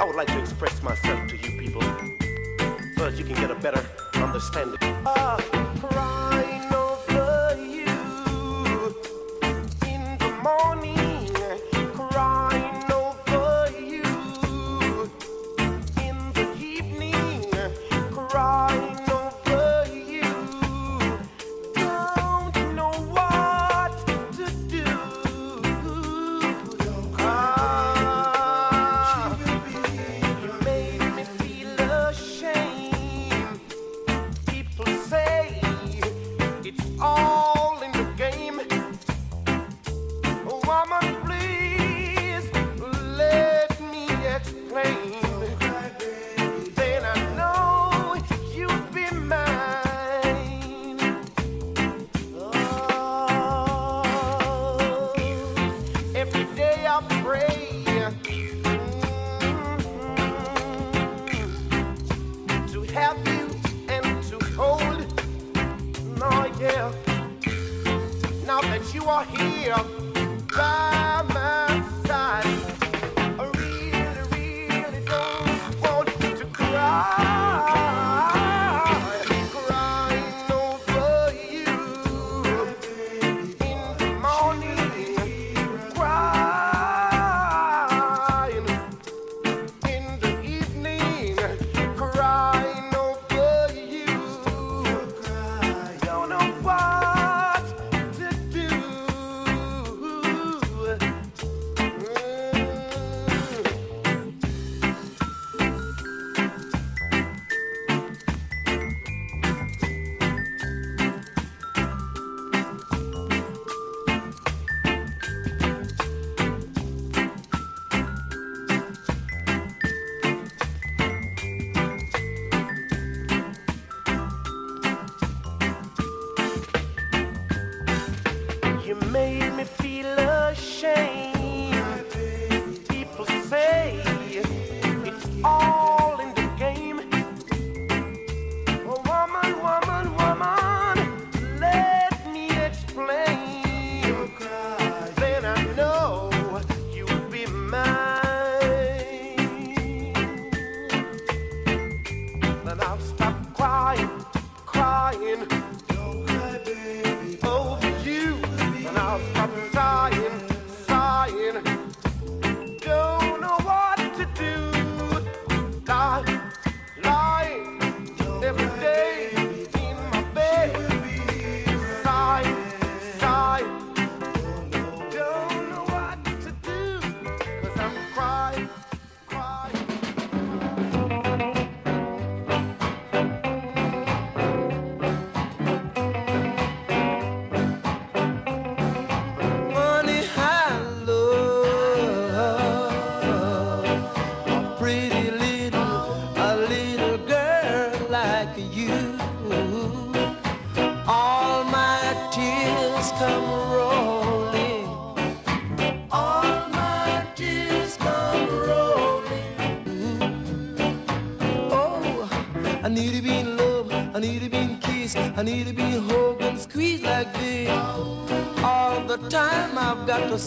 I 0.00 0.04
would 0.04 0.16
like 0.16 0.28
to 0.28 0.38
express 0.38 0.82
myself 0.82 1.28
to 1.28 1.36
you 1.36 1.58
people 1.58 1.82
so 2.96 3.10
that 3.10 3.14
you 3.16 3.24
can 3.24 3.34
get 3.34 3.50
a 3.50 3.54
better 3.56 3.84
understanding. 4.14 4.78
Ah, 5.04 5.36
crying. 5.80 6.21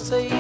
say 0.04 0.35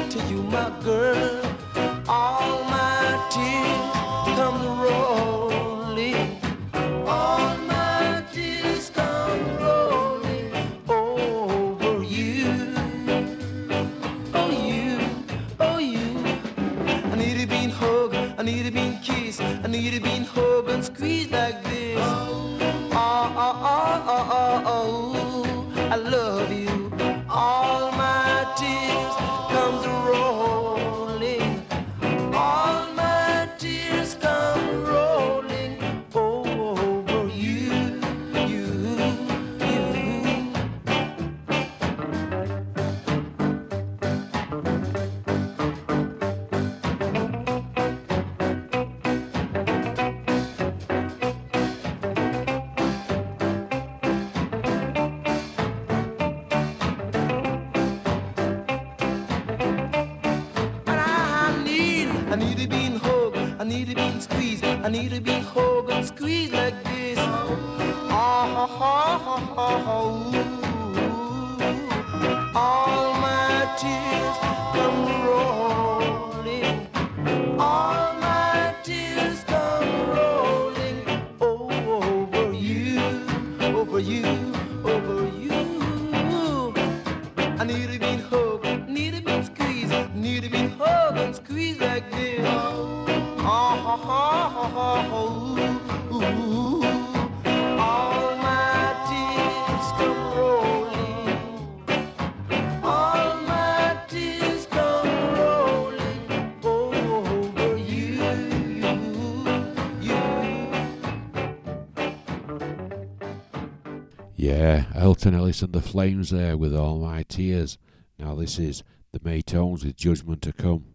Ellis 115.33 115.61
and 115.61 115.73
the 115.73 115.81
Flames 115.81 116.29
there 116.29 116.57
with 116.57 116.75
All 116.75 116.99
My 116.99 117.23
Tears. 117.23 117.77
Now 118.19 118.35
this 118.35 118.59
is 118.59 118.83
the 119.11 119.19
Maytones 119.19 119.83
with 119.83 119.95
Judgment 119.95 120.41
to 120.43 120.53
Come. 120.53 120.94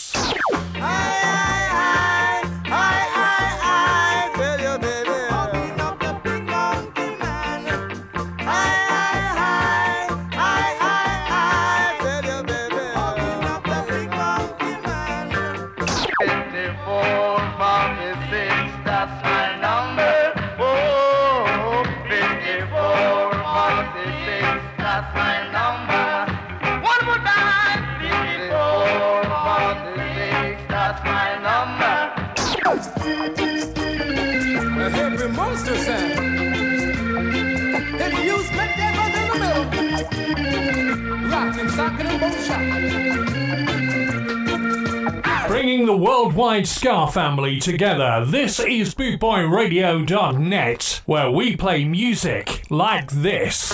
Worldwide 46.31 46.67
Ska 46.67 47.07
family 47.07 47.59
together, 47.59 48.23
this 48.25 48.61
is 48.61 48.95
bootboyradio.net, 48.95 51.01
where 51.05 51.29
we 51.29 51.57
play 51.57 51.83
music 51.83 52.63
like 52.69 53.11
this. 53.11 53.70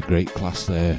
Yeah, 0.00 0.06
great 0.06 0.32
class 0.32 0.64
there. 0.64 0.98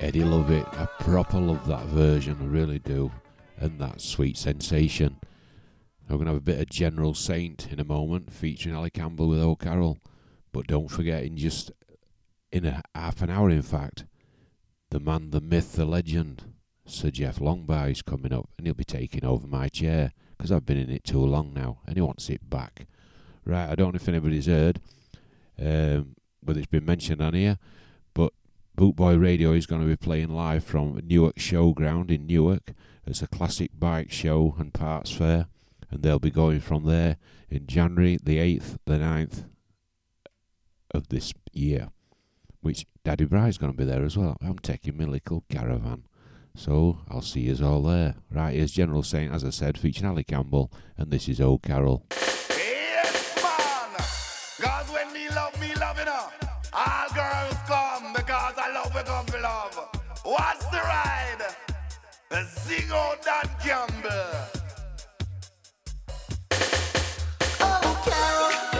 Eddie 0.00 0.24
love 0.24 0.50
it. 0.50 0.66
I 0.72 0.86
proper 0.98 1.38
love 1.38 1.68
that 1.68 1.84
version, 1.86 2.36
I 2.40 2.46
really 2.46 2.80
do. 2.80 3.12
And 3.58 3.78
that 3.78 4.00
sweet 4.00 4.36
sensation. 4.36 5.18
I'm 6.08 6.16
going 6.16 6.26
to 6.26 6.32
have 6.32 6.38
a 6.38 6.44
bit 6.44 6.58
of 6.58 6.68
General 6.68 7.14
Saint 7.14 7.68
in 7.70 7.78
a 7.78 7.84
moment, 7.84 8.32
featuring 8.32 8.74
Ali 8.74 8.90
Campbell 8.90 9.28
with 9.28 9.38
O'Carroll. 9.38 9.98
But 10.52 10.66
don't 10.66 10.88
forget, 10.88 11.22
in 11.22 11.36
just 11.36 11.70
in 12.50 12.64
a 12.64 12.82
half 12.92 13.22
an 13.22 13.30
hour, 13.30 13.50
in 13.50 13.62
fact, 13.62 14.04
the 14.90 14.98
man, 14.98 15.30
the 15.30 15.40
myth, 15.40 15.74
the 15.74 15.84
legend, 15.84 16.54
Sir 16.86 17.10
Jeff 17.10 17.40
Longby 17.40 17.92
is 17.92 18.02
coming 18.02 18.32
up, 18.32 18.48
and 18.58 18.66
he'll 18.66 18.74
be 18.74 18.84
taking 18.84 19.24
over 19.24 19.46
my 19.46 19.68
chair 19.68 20.12
because 20.36 20.50
I've 20.50 20.66
been 20.66 20.78
in 20.78 20.90
it 20.90 21.04
too 21.04 21.24
long 21.24 21.54
now, 21.54 21.78
and 21.86 21.96
he 21.96 22.00
wants 22.00 22.28
it 22.30 22.50
back. 22.50 22.88
Right, 23.44 23.70
I 23.70 23.76
don't 23.76 23.92
know 23.92 23.96
if 23.96 24.08
anybody's 24.08 24.46
heard, 24.46 24.80
um, 25.60 26.16
whether 26.42 26.58
it's 26.58 26.66
been 26.66 26.84
mentioned 26.84 27.22
on 27.22 27.34
here, 27.34 27.58
Bootboy 28.76 29.22
Radio 29.22 29.52
is 29.52 29.66
going 29.66 29.82
to 29.82 29.86
be 29.86 29.94
playing 29.94 30.30
live 30.30 30.64
from 30.64 31.00
Newark 31.04 31.36
Showground 31.36 32.10
in 32.10 32.26
Newark. 32.26 32.72
It's 33.06 33.22
a 33.22 33.28
classic 33.28 33.70
bike 33.78 34.10
show 34.10 34.56
and 34.58 34.74
parts 34.74 35.12
fair, 35.12 35.46
and 35.92 36.02
they'll 36.02 36.18
be 36.18 36.32
going 36.32 36.58
from 36.58 36.84
there 36.84 37.16
in 37.48 37.68
January 37.68 38.18
the 38.20 38.38
8th, 38.38 38.78
the 38.84 38.94
9th 38.94 39.44
of 40.92 41.08
this 41.08 41.32
year, 41.52 41.90
which 42.62 42.84
Daddy 43.04 43.26
Bry's 43.26 43.58
going 43.58 43.70
to 43.70 43.78
be 43.78 43.84
there 43.84 44.04
as 44.04 44.16
well. 44.18 44.36
I'm 44.42 44.58
taking 44.58 44.96
my 44.96 45.04
little 45.04 45.44
caravan. 45.48 46.06
So 46.56 46.98
I'll 47.08 47.22
see 47.22 47.42
you 47.42 47.64
all 47.64 47.82
there. 47.82 48.16
Right, 48.28 48.56
here's 48.56 48.72
General 48.72 49.04
Saint, 49.04 49.32
as 49.32 49.44
I 49.44 49.50
said, 49.50 49.78
featuring 49.78 50.10
Ali 50.10 50.24
Campbell, 50.24 50.72
and 50.98 51.12
this 51.12 51.28
is 51.28 51.40
Old 51.40 51.62
Carol. 51.62 52.06
Yes, 52.10 53.36
man. 53.40 54.84
When 54.92 55.12
me 55.12 55.28
love, 55.28 55.60
me 55.60 55.68
you 55.68 55.74
know. 55.76 56.28
All 56.72 57.08
girls 57.14 57.54
come 57.68 57.83
Sing 62.42 62.90
out 62.90 63.22
Dan 63.22 63.48
Campbell. 63.62 64.34
Oh, 67.60 68.02
Carol, 68.04 68.73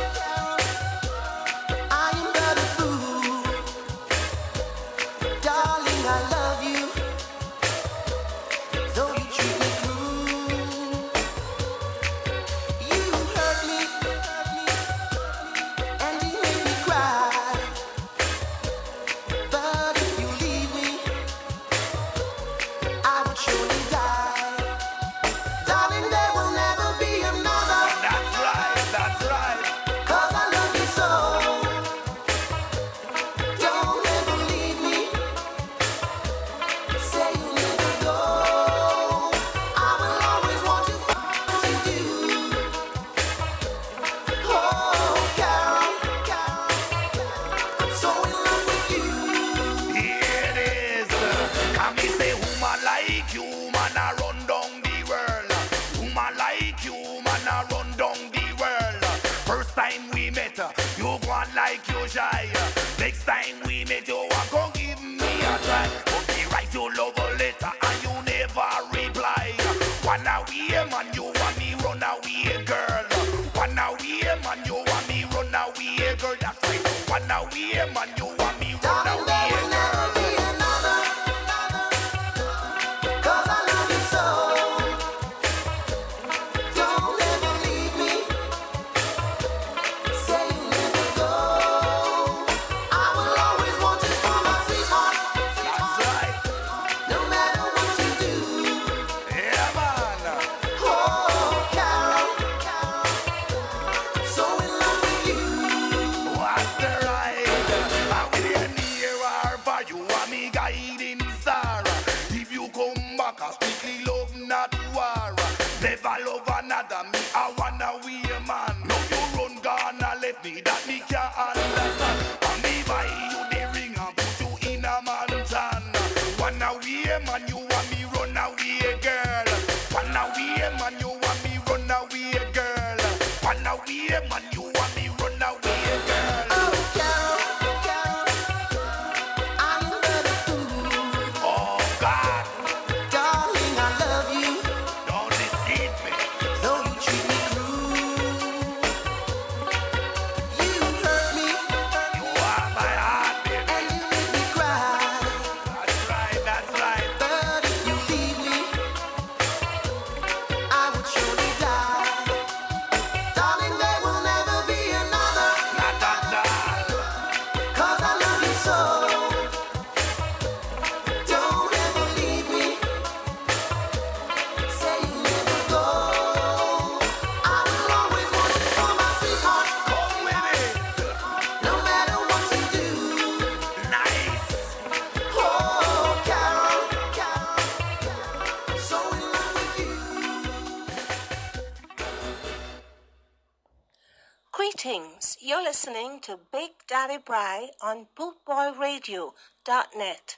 Greetings. 194.85 195.37
You're 195.41 195.63
listening 195.63 196.21
to 196.25 196.39
Big 196.53 196.73
Daddy 196.87 197.17
Bry 197.17 197.71
on 197.81 198.09
bootboyradio.net. 198.19 200.37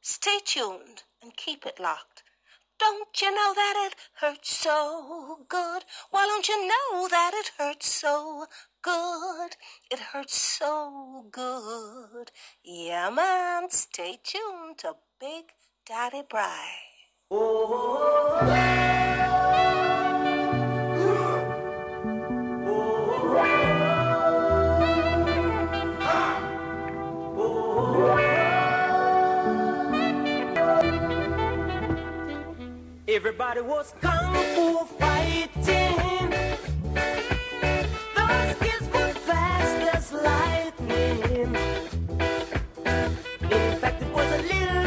Stay 0.00 0.38
tuned 0.44 1.02
and 1.20 1.36
keep 1.36 1.66
it 1.66 1.80
locked. 1.80 2.22
Don't 2.78 3.20
you 3.20 3.34
know 3.34 3.52
that 3.56 3.88
it 3.88 3.96
hurts 4.20 4.56
so 4.56 5.40
good? 5.48 5.84
Why 6.10 6.26
don't 6.26 6.48
you 6.48 6.68
know 6.68 7.08
that 7.08 7.32
it 7.34 7.50
hurts 7.58 7.92
so 7.92 8.46
good? 8.82 9.56
It 9.90 9.98
hurts 9.98 10.40
so 10.40 11.26
good. 11.32 12.30
Yeah, 12.62 13.10
man. 13.10 13.68
Stay 13.70 14.20
tuned 14.22 14.78
to 14.78 14.94
Big 15.18 15.46
Daddy 15.84 16.22
Bry. 16.30 16.68
Oh, 17.32 17.66
oh, 17.68 18.38
oh, 18.42 18.48
oh. 18.48 18.52
Everybody 33.24 33.60
was 33.60 33.94
kung 34.00 34.34
fu 34.52 34.84
fighting. 34.98 36.30
Those 38.16 38.54
kids 38.58 38.86
were 38.92 39.14
fast 39.28 39.94
as 39.94 40.12
lightning. 40.12 41.54
In 43.48 43.78
fact, 43.78 44.02
it 44.02 44.12
was 44.12 44.26
a 44.26 44.42
little. 44.42 44.81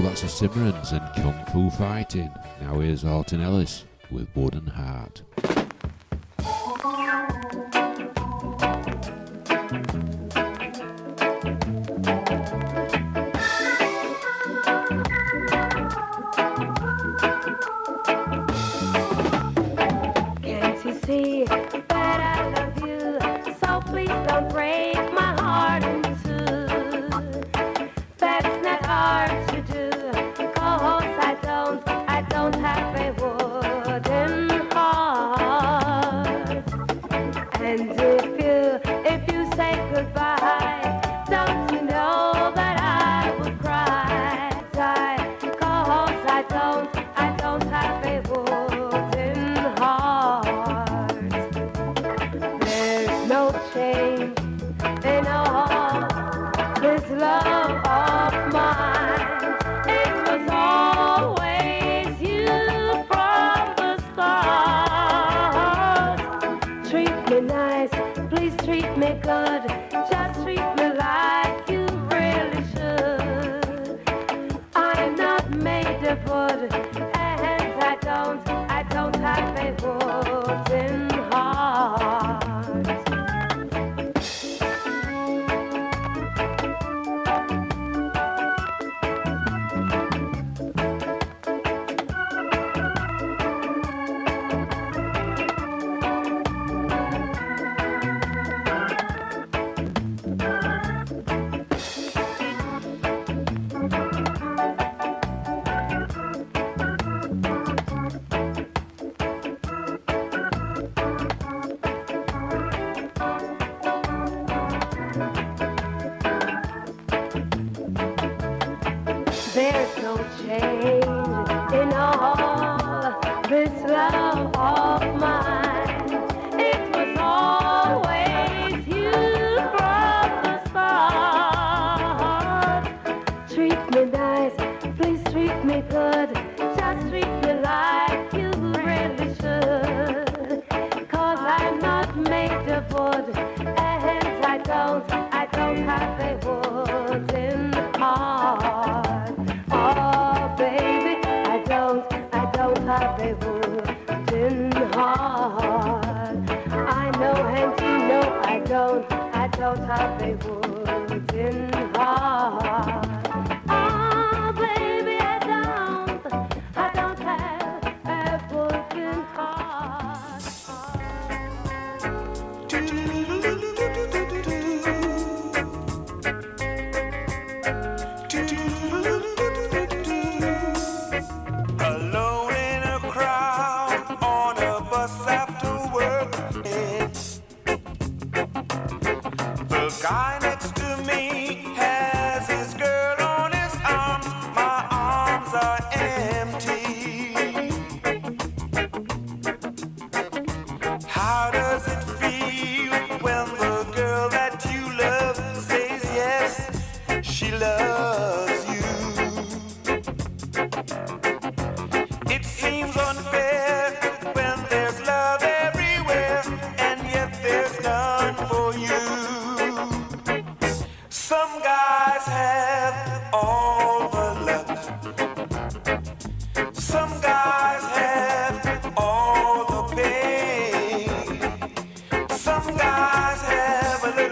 That's 0.00 0.20
the 0.20 0.28
Simmerins 0.28 0.92
and 0.92 1.22
Kung 1.22 1.44
Fu 1.46 1.70
Fighting. 1.70 2.30
Now 2.60 2.80
here's 2.80 3.04
Alton 3.04 3.40
Ellis 3.40 3.84
with 4.10 4.28
Wooden 4.34 4.66
High. 4.66 4.85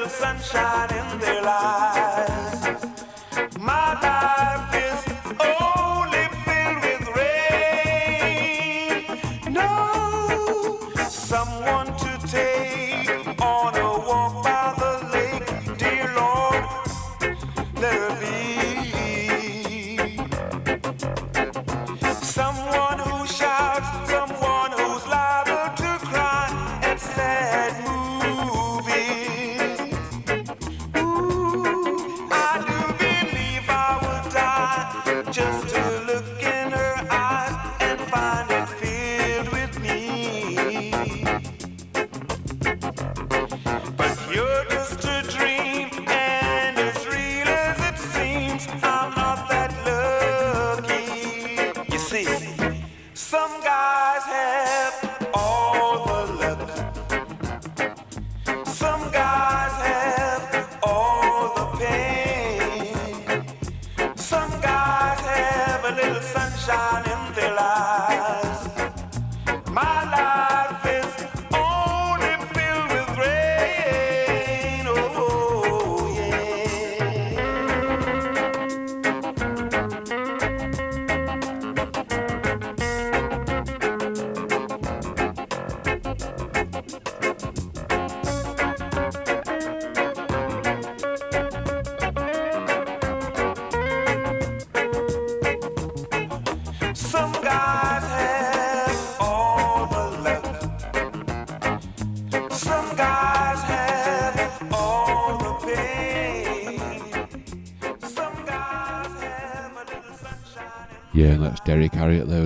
sunshine 0.09 0.90
in 0.90 1.18
their 1.18 1.43
lives. 1.43 2.14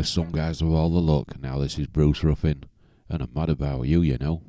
some 0.08 0.30
guys 0.30 0.60
have 0.60 0.70
all 0.70 0.90
the 0.90 1.00
luck. 1.00 1.38
Now 1.40 1.58
this 1.58 1.78
is 1.78 1.86
Bruce 1.86 2.24
Ruffin, 2.24 2.64
and 3.08 3.22
I'm 3.22 3.30
mad 3.34 3.50
about 3.50 3.82
you, 3.82 4.02
you 4.02 4.18
know. 4.18 4.42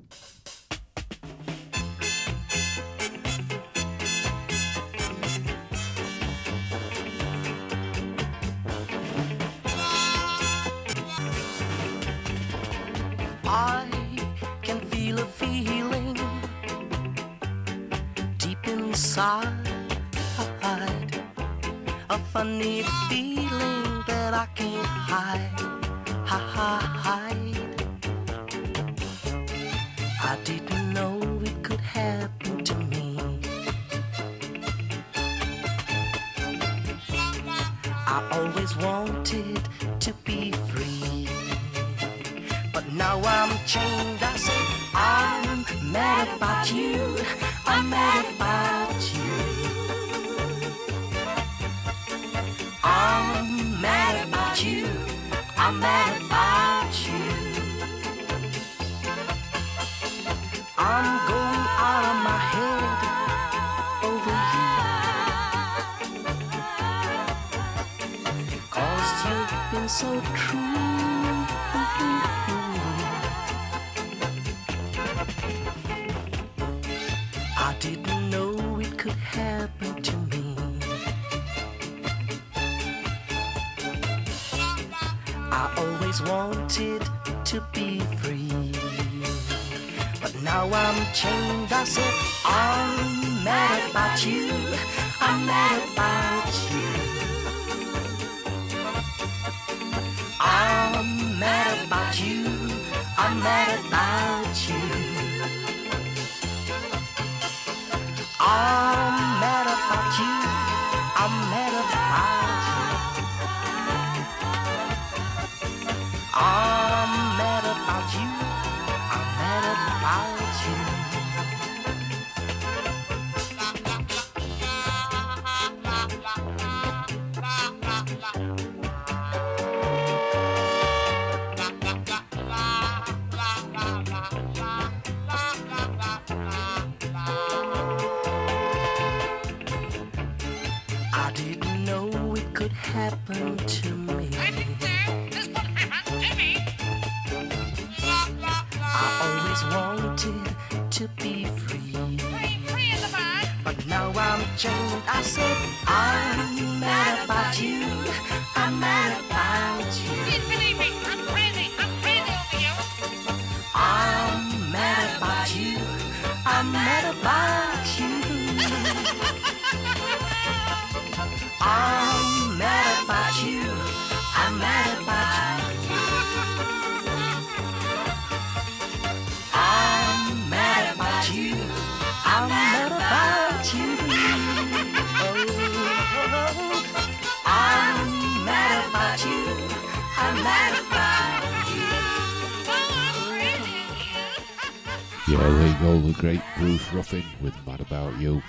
Yeah, 195.39 195.49
there 195.51 195.67
you 195.67 195.73
go, 195.79 195.99
the 196.01 196.19
great 196.19 196.41
Bruce 196.57 196.91
Ruffin 196.91 197.23
with 197.41 197.55
Mad 197.65 197.79
About 197.79 198.19
You. 198.19 198.43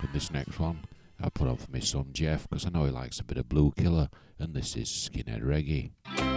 And 0.00 0.12
this 0.12 0.32
next 0.32 0.58
one 0.58 0.80
I 1.22 1.28
put 1.28 1.46
on 1.46 1.58
for 1.58 1.70
my 1.70 1.78
son 1.78 2.08
Jeff 2.12 2.48
because 2.48 2.66
I 2.66 2.70
know 2.70 2.86
he 2.86 2.90
likes 2.90 3.20
a 3.20 3.24
bit 3.24 3.38
of 3.38 3.48
Blue 3.48 3.70
Killer, 3.70 4.08
and 4.40 4.52
this 4.52 4.74
is 4.74 4.88
Skinhead 4.88 5.44
Reggae. 5.44 6.33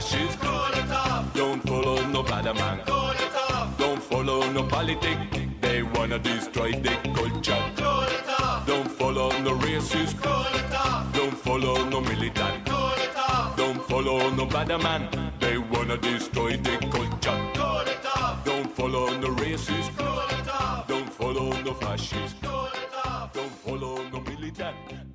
it 0.00 0.90
off. 0.92 1.34
Don't 1.34 1.60
follow 1.68 2.02
no 2.06 2.22
bad 2.22 2.44
man. 2.44 2.80
It 2.80 2.88
off. 2.88 3.76
Don't 3.78 4.02
follow 4.02 4.50
no 4.50 4.62
politic. 4.64 5.18
They 5.60 5.82
wanna 5.82 6.18
destroy 6.18 6.72
the 6.72 6.94
culture. 7.14 7.62
It 7.68 8.40
off. 8.40 8.66
Don't 8.66 8.90
follow 8.90 9.30
no 9.42 9.52
racist. 9.58 10.14
It 10.18 10.74
off. 10.74 11.12
Don't 11.12 11.36
follow 11.36 11.84
no 11.84 12.00
militant. 12.00 12.66
It 12.66 13.16
off. 13.16 13.56
Don't 13.56 13.82
follow 13.88 14.30
no 14.30 14.46
bad 14.46 14.68
man. 14.68 15.32
They 15.38 15.58
wanna 15.58 15.96
destroy 15.98 16.56
the 16.56 16.78
culture. 16.90 17.38
It 17.52 18.06
off. 18.06 18.44
Don't 18.44 18.74
follow 18.74 19.06
no 19.18 19.28
racist. 19.28 19.90
It 19.94 20.48
off. 20.48 20.88
Don't 20.88 21.12
follow 21.12 21.52
no 21.62 21.74
fascist. 21.74 22.36
It 22.42 22.46
off. 22.46 23.32
Don't 23.34 23.52
follow 23.64 24.02
no 24.10 24.20
militant. 24.20 25.09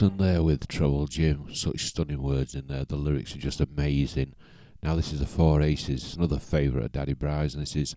And 0.00 0.20
there 0.20 0.44
with 0.44 0.68
Trouble 0.68 1.08
Jim. 1.08 1.52
Such 1.52 1.86
stunning 1.86 2.22
words 2.22 2.54
in 2.54 2.68
there. 2.68 2.84
The 2.84 2.94
lyrics 2.94 3.34
are 3.34 3.40
just 3.40 3.60
amazing. 3.60 4.36
Now, 4.80 4.94
this 4.94 5.12
is 5.12 5.18
the 5.18 5.26
Four 5.26 5.60
Aces, 5.60 6.14
another 6.14 6.38
favourite 6.38 6.84
of 6.84 6.92
Daddy 6.92 7.14
Bry's, 7.14 7.54
and 7.54 7.62
this 7.62 7.74
is 7.74 7.96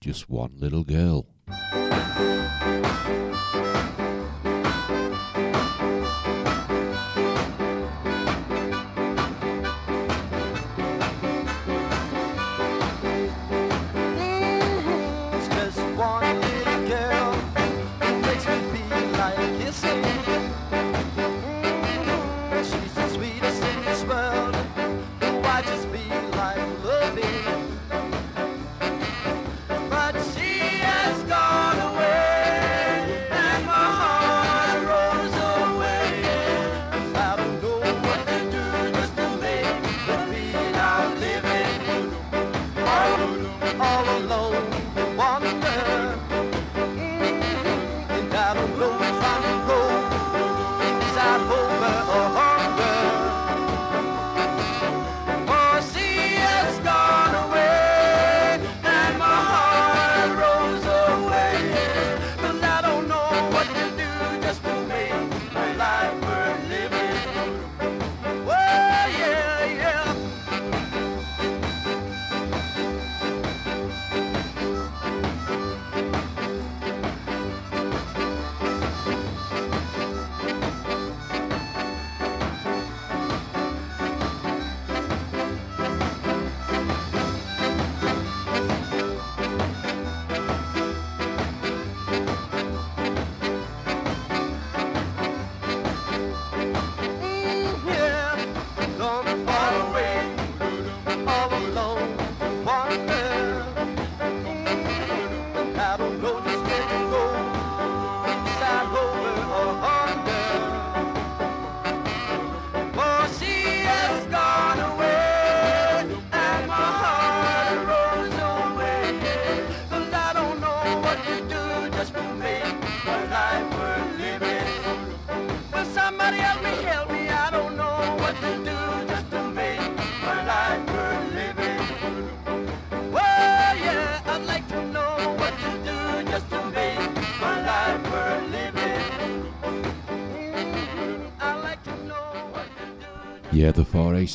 Just 0.00 0.30
One 0.30 0.52
Little 0.56 0.84
Girl. 0.84 1.26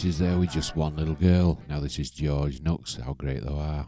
Four 0.03 0.11
there 0.11 0.37
with 0.37 0.51
just 0.51 0.75
one 0.75 0.95
little 0.95 1.15
girl. 1.15 1.59
Now 1.67 1.79
this 1.79 1.97
is 1.97 2.11
George 2.11 2.61
Nooks. 2.61 2.95
How 3.03 3.13
great 3.13 3.43
they 3.43 3.49
are. 3.49 3.87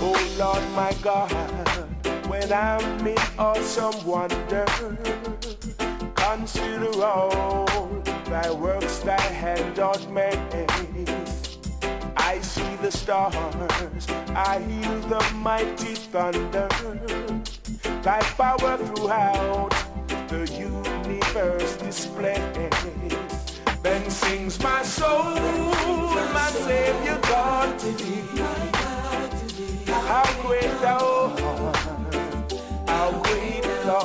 Oh 0.00 0.34
Lord 0.38 0.64
my 0.76 0.94
God, 1.02 1.32
when 2.28 2.52
I'm 2.52 3.06
in 3.06 3.16
awesome 3.38 4.06
wonder, 4.06 4.66
consider 6.14 7.02
all 7.02 7.31
stars, 13.30 14.08
I 14.30 14.60
hear 14.60 14.98
the 15.08 15.20
mighty 15.34 15.94
thunder, 15.94 16.68
thy 18.02 18.20
power 18.36 18.76
throughout 18.78 19.70
the 20.28 20.50
universe 20.58 21.76
display. 21.76 22.40
Then 23.82 24.10
sings 24.10 24.62
my 24.62 24.82
soul, 24.82 25.34
my 26.32 26.50
Savior 26.50 27.18
God 27.22 27.78
to 27.80 27.92
thee. 27.92 28.42
How 29.86 30.24
great 30.42 30.72
thou 30.80 31.34
art, 31.42 31.76
how 32.86 33.10
great 33.22 33.62
thou 33.84 34.02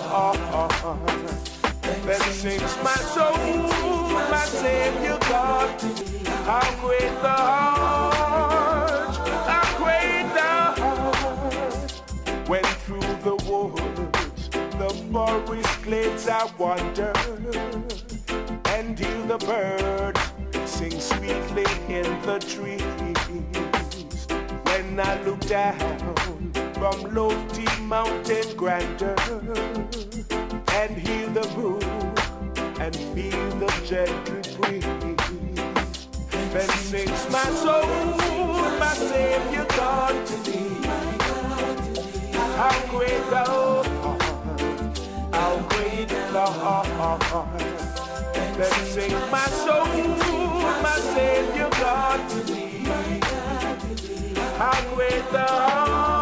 art. 0.53 0.77
Then 1.81 2.21
sings 2.31 2.77
my 2.83 2.95
soul, 2.95 3.37
my 4.31 4.45
Savior 4.45 5.17
God, 5.29 5.69
how 6.45 6.81
great 6.81 7.21
thou 7.21 7.35
art, 7.35 7.76
glades 15.87 16.27
I 16.27 16.43
wander, 16.57 17.13
and 18.75 18.99
hear 18.99 19.21
the 19.25 19.37
birds 19.37 20.19
sing 20.69 20.99
sweetly 20.99 21.63
in 21.87 22.03
the 22.23 22.39
trees 22.39 23.07
when 24.65 24.99
I 24.99 25.23
look 25.23 25.39
down 25.47 25.79
from 26.73 27.15
lofty 27.15 27.65
mountain 27.83 28.57
grandeur 28.57 29.15
and 30.73 30.97
hear 30.97 31.27
the 31.27 31.47
brook 31.55 31.83
and 32.81 32.93
feel 33.15 33.49
the 33.61 33.71
gentle 33.85 34.43
breeze. 34.57 34.83
Then 36.51 36.69
sings 36.69 37.31
my 37.31 37.45
soul, 37.63 37.87
my 38.77 38.93
Savior 38.93 39.65
God 39.69 40.27
to 40.27 40.35
thee. 40.51 40.67
How 42.57 42.75
great 42.89 43.29
thou 43.29 43.86
thou 46.37 46.51
art. 46.61 47.49
Then 48.57 49.31
my 49.31 49.47
soul, 49.63 49.85
to 50.21 50.69
my 50.85 50.97
Savior 51.15 51.69
God. 51.81 52.19
How 54.59 54.95
great 54.95 55.25
thou 55.31 56.16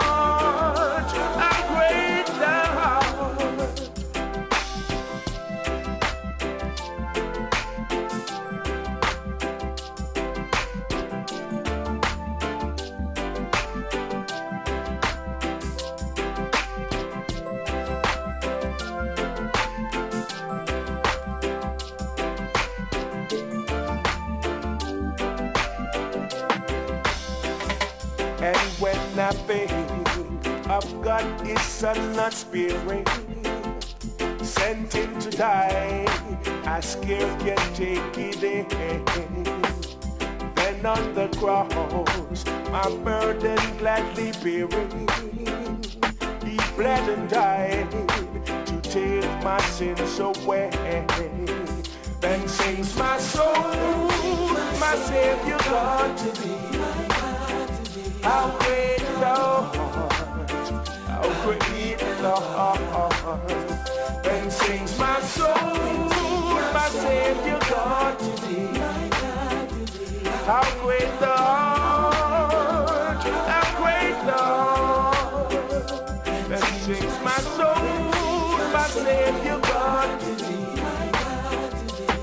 I 29.67 29.67
think 29.67 30.69
of 30.69 31.01
God, 31.01 31.45
His 31.45 31.61
Son, 31.61 32.15
not 32.15 32.33
spirit, 32.33 33.07
sent 34.41 34.93
Him 34.93 35.19
to 35.19 35.29
die, 35.31 36.05
I 36.65 36.79
scarce 36.79 37.43
can 37.43 37.57
take 37.73 38.17
it 38.17 38.43
in. 38.43 38.67
Then 40.55 40.85
on 40.85 41.13
the 41.13 41.27
cross, 41.37 42.45
my 42.71 42.89
burden 43.03 43.77
gladly 43.77 44.31
bearing, 44.43 45.07
He 46.43 46.57
bled 46.75 47.09
and 47.09 47.29
died 47.29 47.91
to 48.65 48.81
take 48.81 49.43
my 49.43 49.61
sins 49.61 50.19
away. 50.19 50.69
Then 52.21 52.47
sings 52.47 52.95
my 52.97 53.17
soul, 53.19 53.53
my 54.79 54.95
Savior 55.05 55.57
God 55.57 56.17
to 56.17 56.31
thee. 56.41 56.64
How 58.25 58.49
great 58.57 59.05
thou 59.21 59.69
art, 59.77 60.17
how 61.07 61.29
great 61.43 61.99
thou 62.23 62.41
art. 62.97 64.23
Then 64.23 64.49
sings 64.49 64.97
my 64.97 65.21
soul, 65.21 66.09
my 66.73 66.89
Savior 66.89 67.59
God 67.69 68.17
to. 68.17 68.33
How 70.49 70.65
great 70.81 71.13
thou 71.19 71.35
art, 72.17 73.23
how 73.51 73.65
great 73.77 74.17
thou 74.25 74.49
art. 75.11 75.87
Then 76.49 76.65
sings 76.81 77.17
my 77.23 77.39
soul, 77.57 77.77
my 78.73 78.87
Savior 78.87 79.59
God 79.69 80.09
to. 80.19 80.35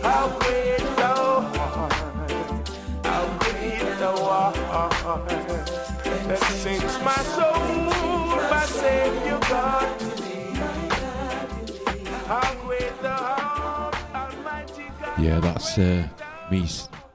How 0.02 0.26
great 0.40 0.84
thou 0.96 1.46
art, 1.78 1.92
how 3.04 3.24
great 3.38 3.86
thou 4.00 4.16
art. 4.26 5.41
My 6.64 6.70
soul, 7.34 7.90
Savior 8.66 9.38
God. 9.50 10.00
Yeah, 15.18 15.40
that's 15.40 15.76
uh, 15.76 16.06
me 16.52 16.68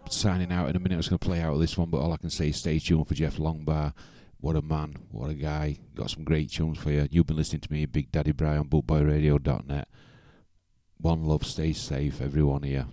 signing 0.10 0.52
out 0.52 0.70
in 0.70 0.76
a 0.76 0.80
minute. 0.80 0.96
I 0.96 0.98
was 0.98 1.08
going 1.08 1.20
to 1.20 1.26
play 1.26 1.40
out 1.40 1.54
of 1.54 1.62
this 1.62 1.78
one, 1.78 1.90
but 1.90 2.00
all 2.00 2.12
I 2.12 2.18
can 2.18 2.30
say 2.30 2.50
is 2.50 2.58
stay 2.58 2.78
tuned 2.80 3.08
for 3.08 3.14
Jeff 3.14 3.38
Longbar. 3.38 3.94
What 4.42 4.58
a 4.58 4.62
man, 4.62 4.96
what 5.12 5.30
a 5.30 5.34
guy. 5.34 5.78
Got 5.96 6.10
some 6.10 6.26
great 6.26 6.52
tunes 6.52 6.78
for 6.78 6.92
you. 6.92 7.08
You've 7.10 7.28
been 7.28 7.38
listening 7.38 7.62
to 7.62 7.72
me, 7.72 7.86
Big 7.86 8.12
Daddy 8.12 8.34
Bry 8.34 8.58
on 8.58 8.68
bootboyradio.net. 8.68 9.88
One 10.98 11.24
love, 11.24 11.46
stay 11.46 11.72
safe, 11.72 12.20
everyone 12.20 12.64
here. 12.64 12.88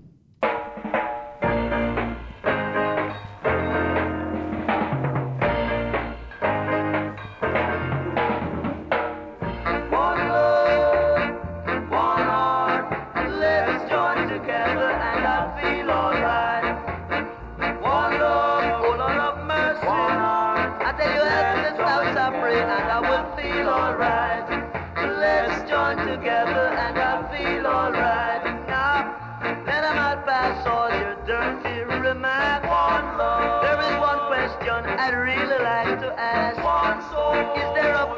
One 31.44 33.18
love. 33.18 33.62
There 33.62 33.80
is 33.80 34.00
one 34.00 34.20
question 34.28 34.68
I'd 34.70 35.12
really 35.12 35.62
like 35.62 36.00
to 36.00 36.18
ask. 36.18 36.56
One 36.64 37.02
soul. 37.12 37.34
Is 37.54 37.74
there 37.74 37.92
a 37.92 38.06
place? 38.06 38.14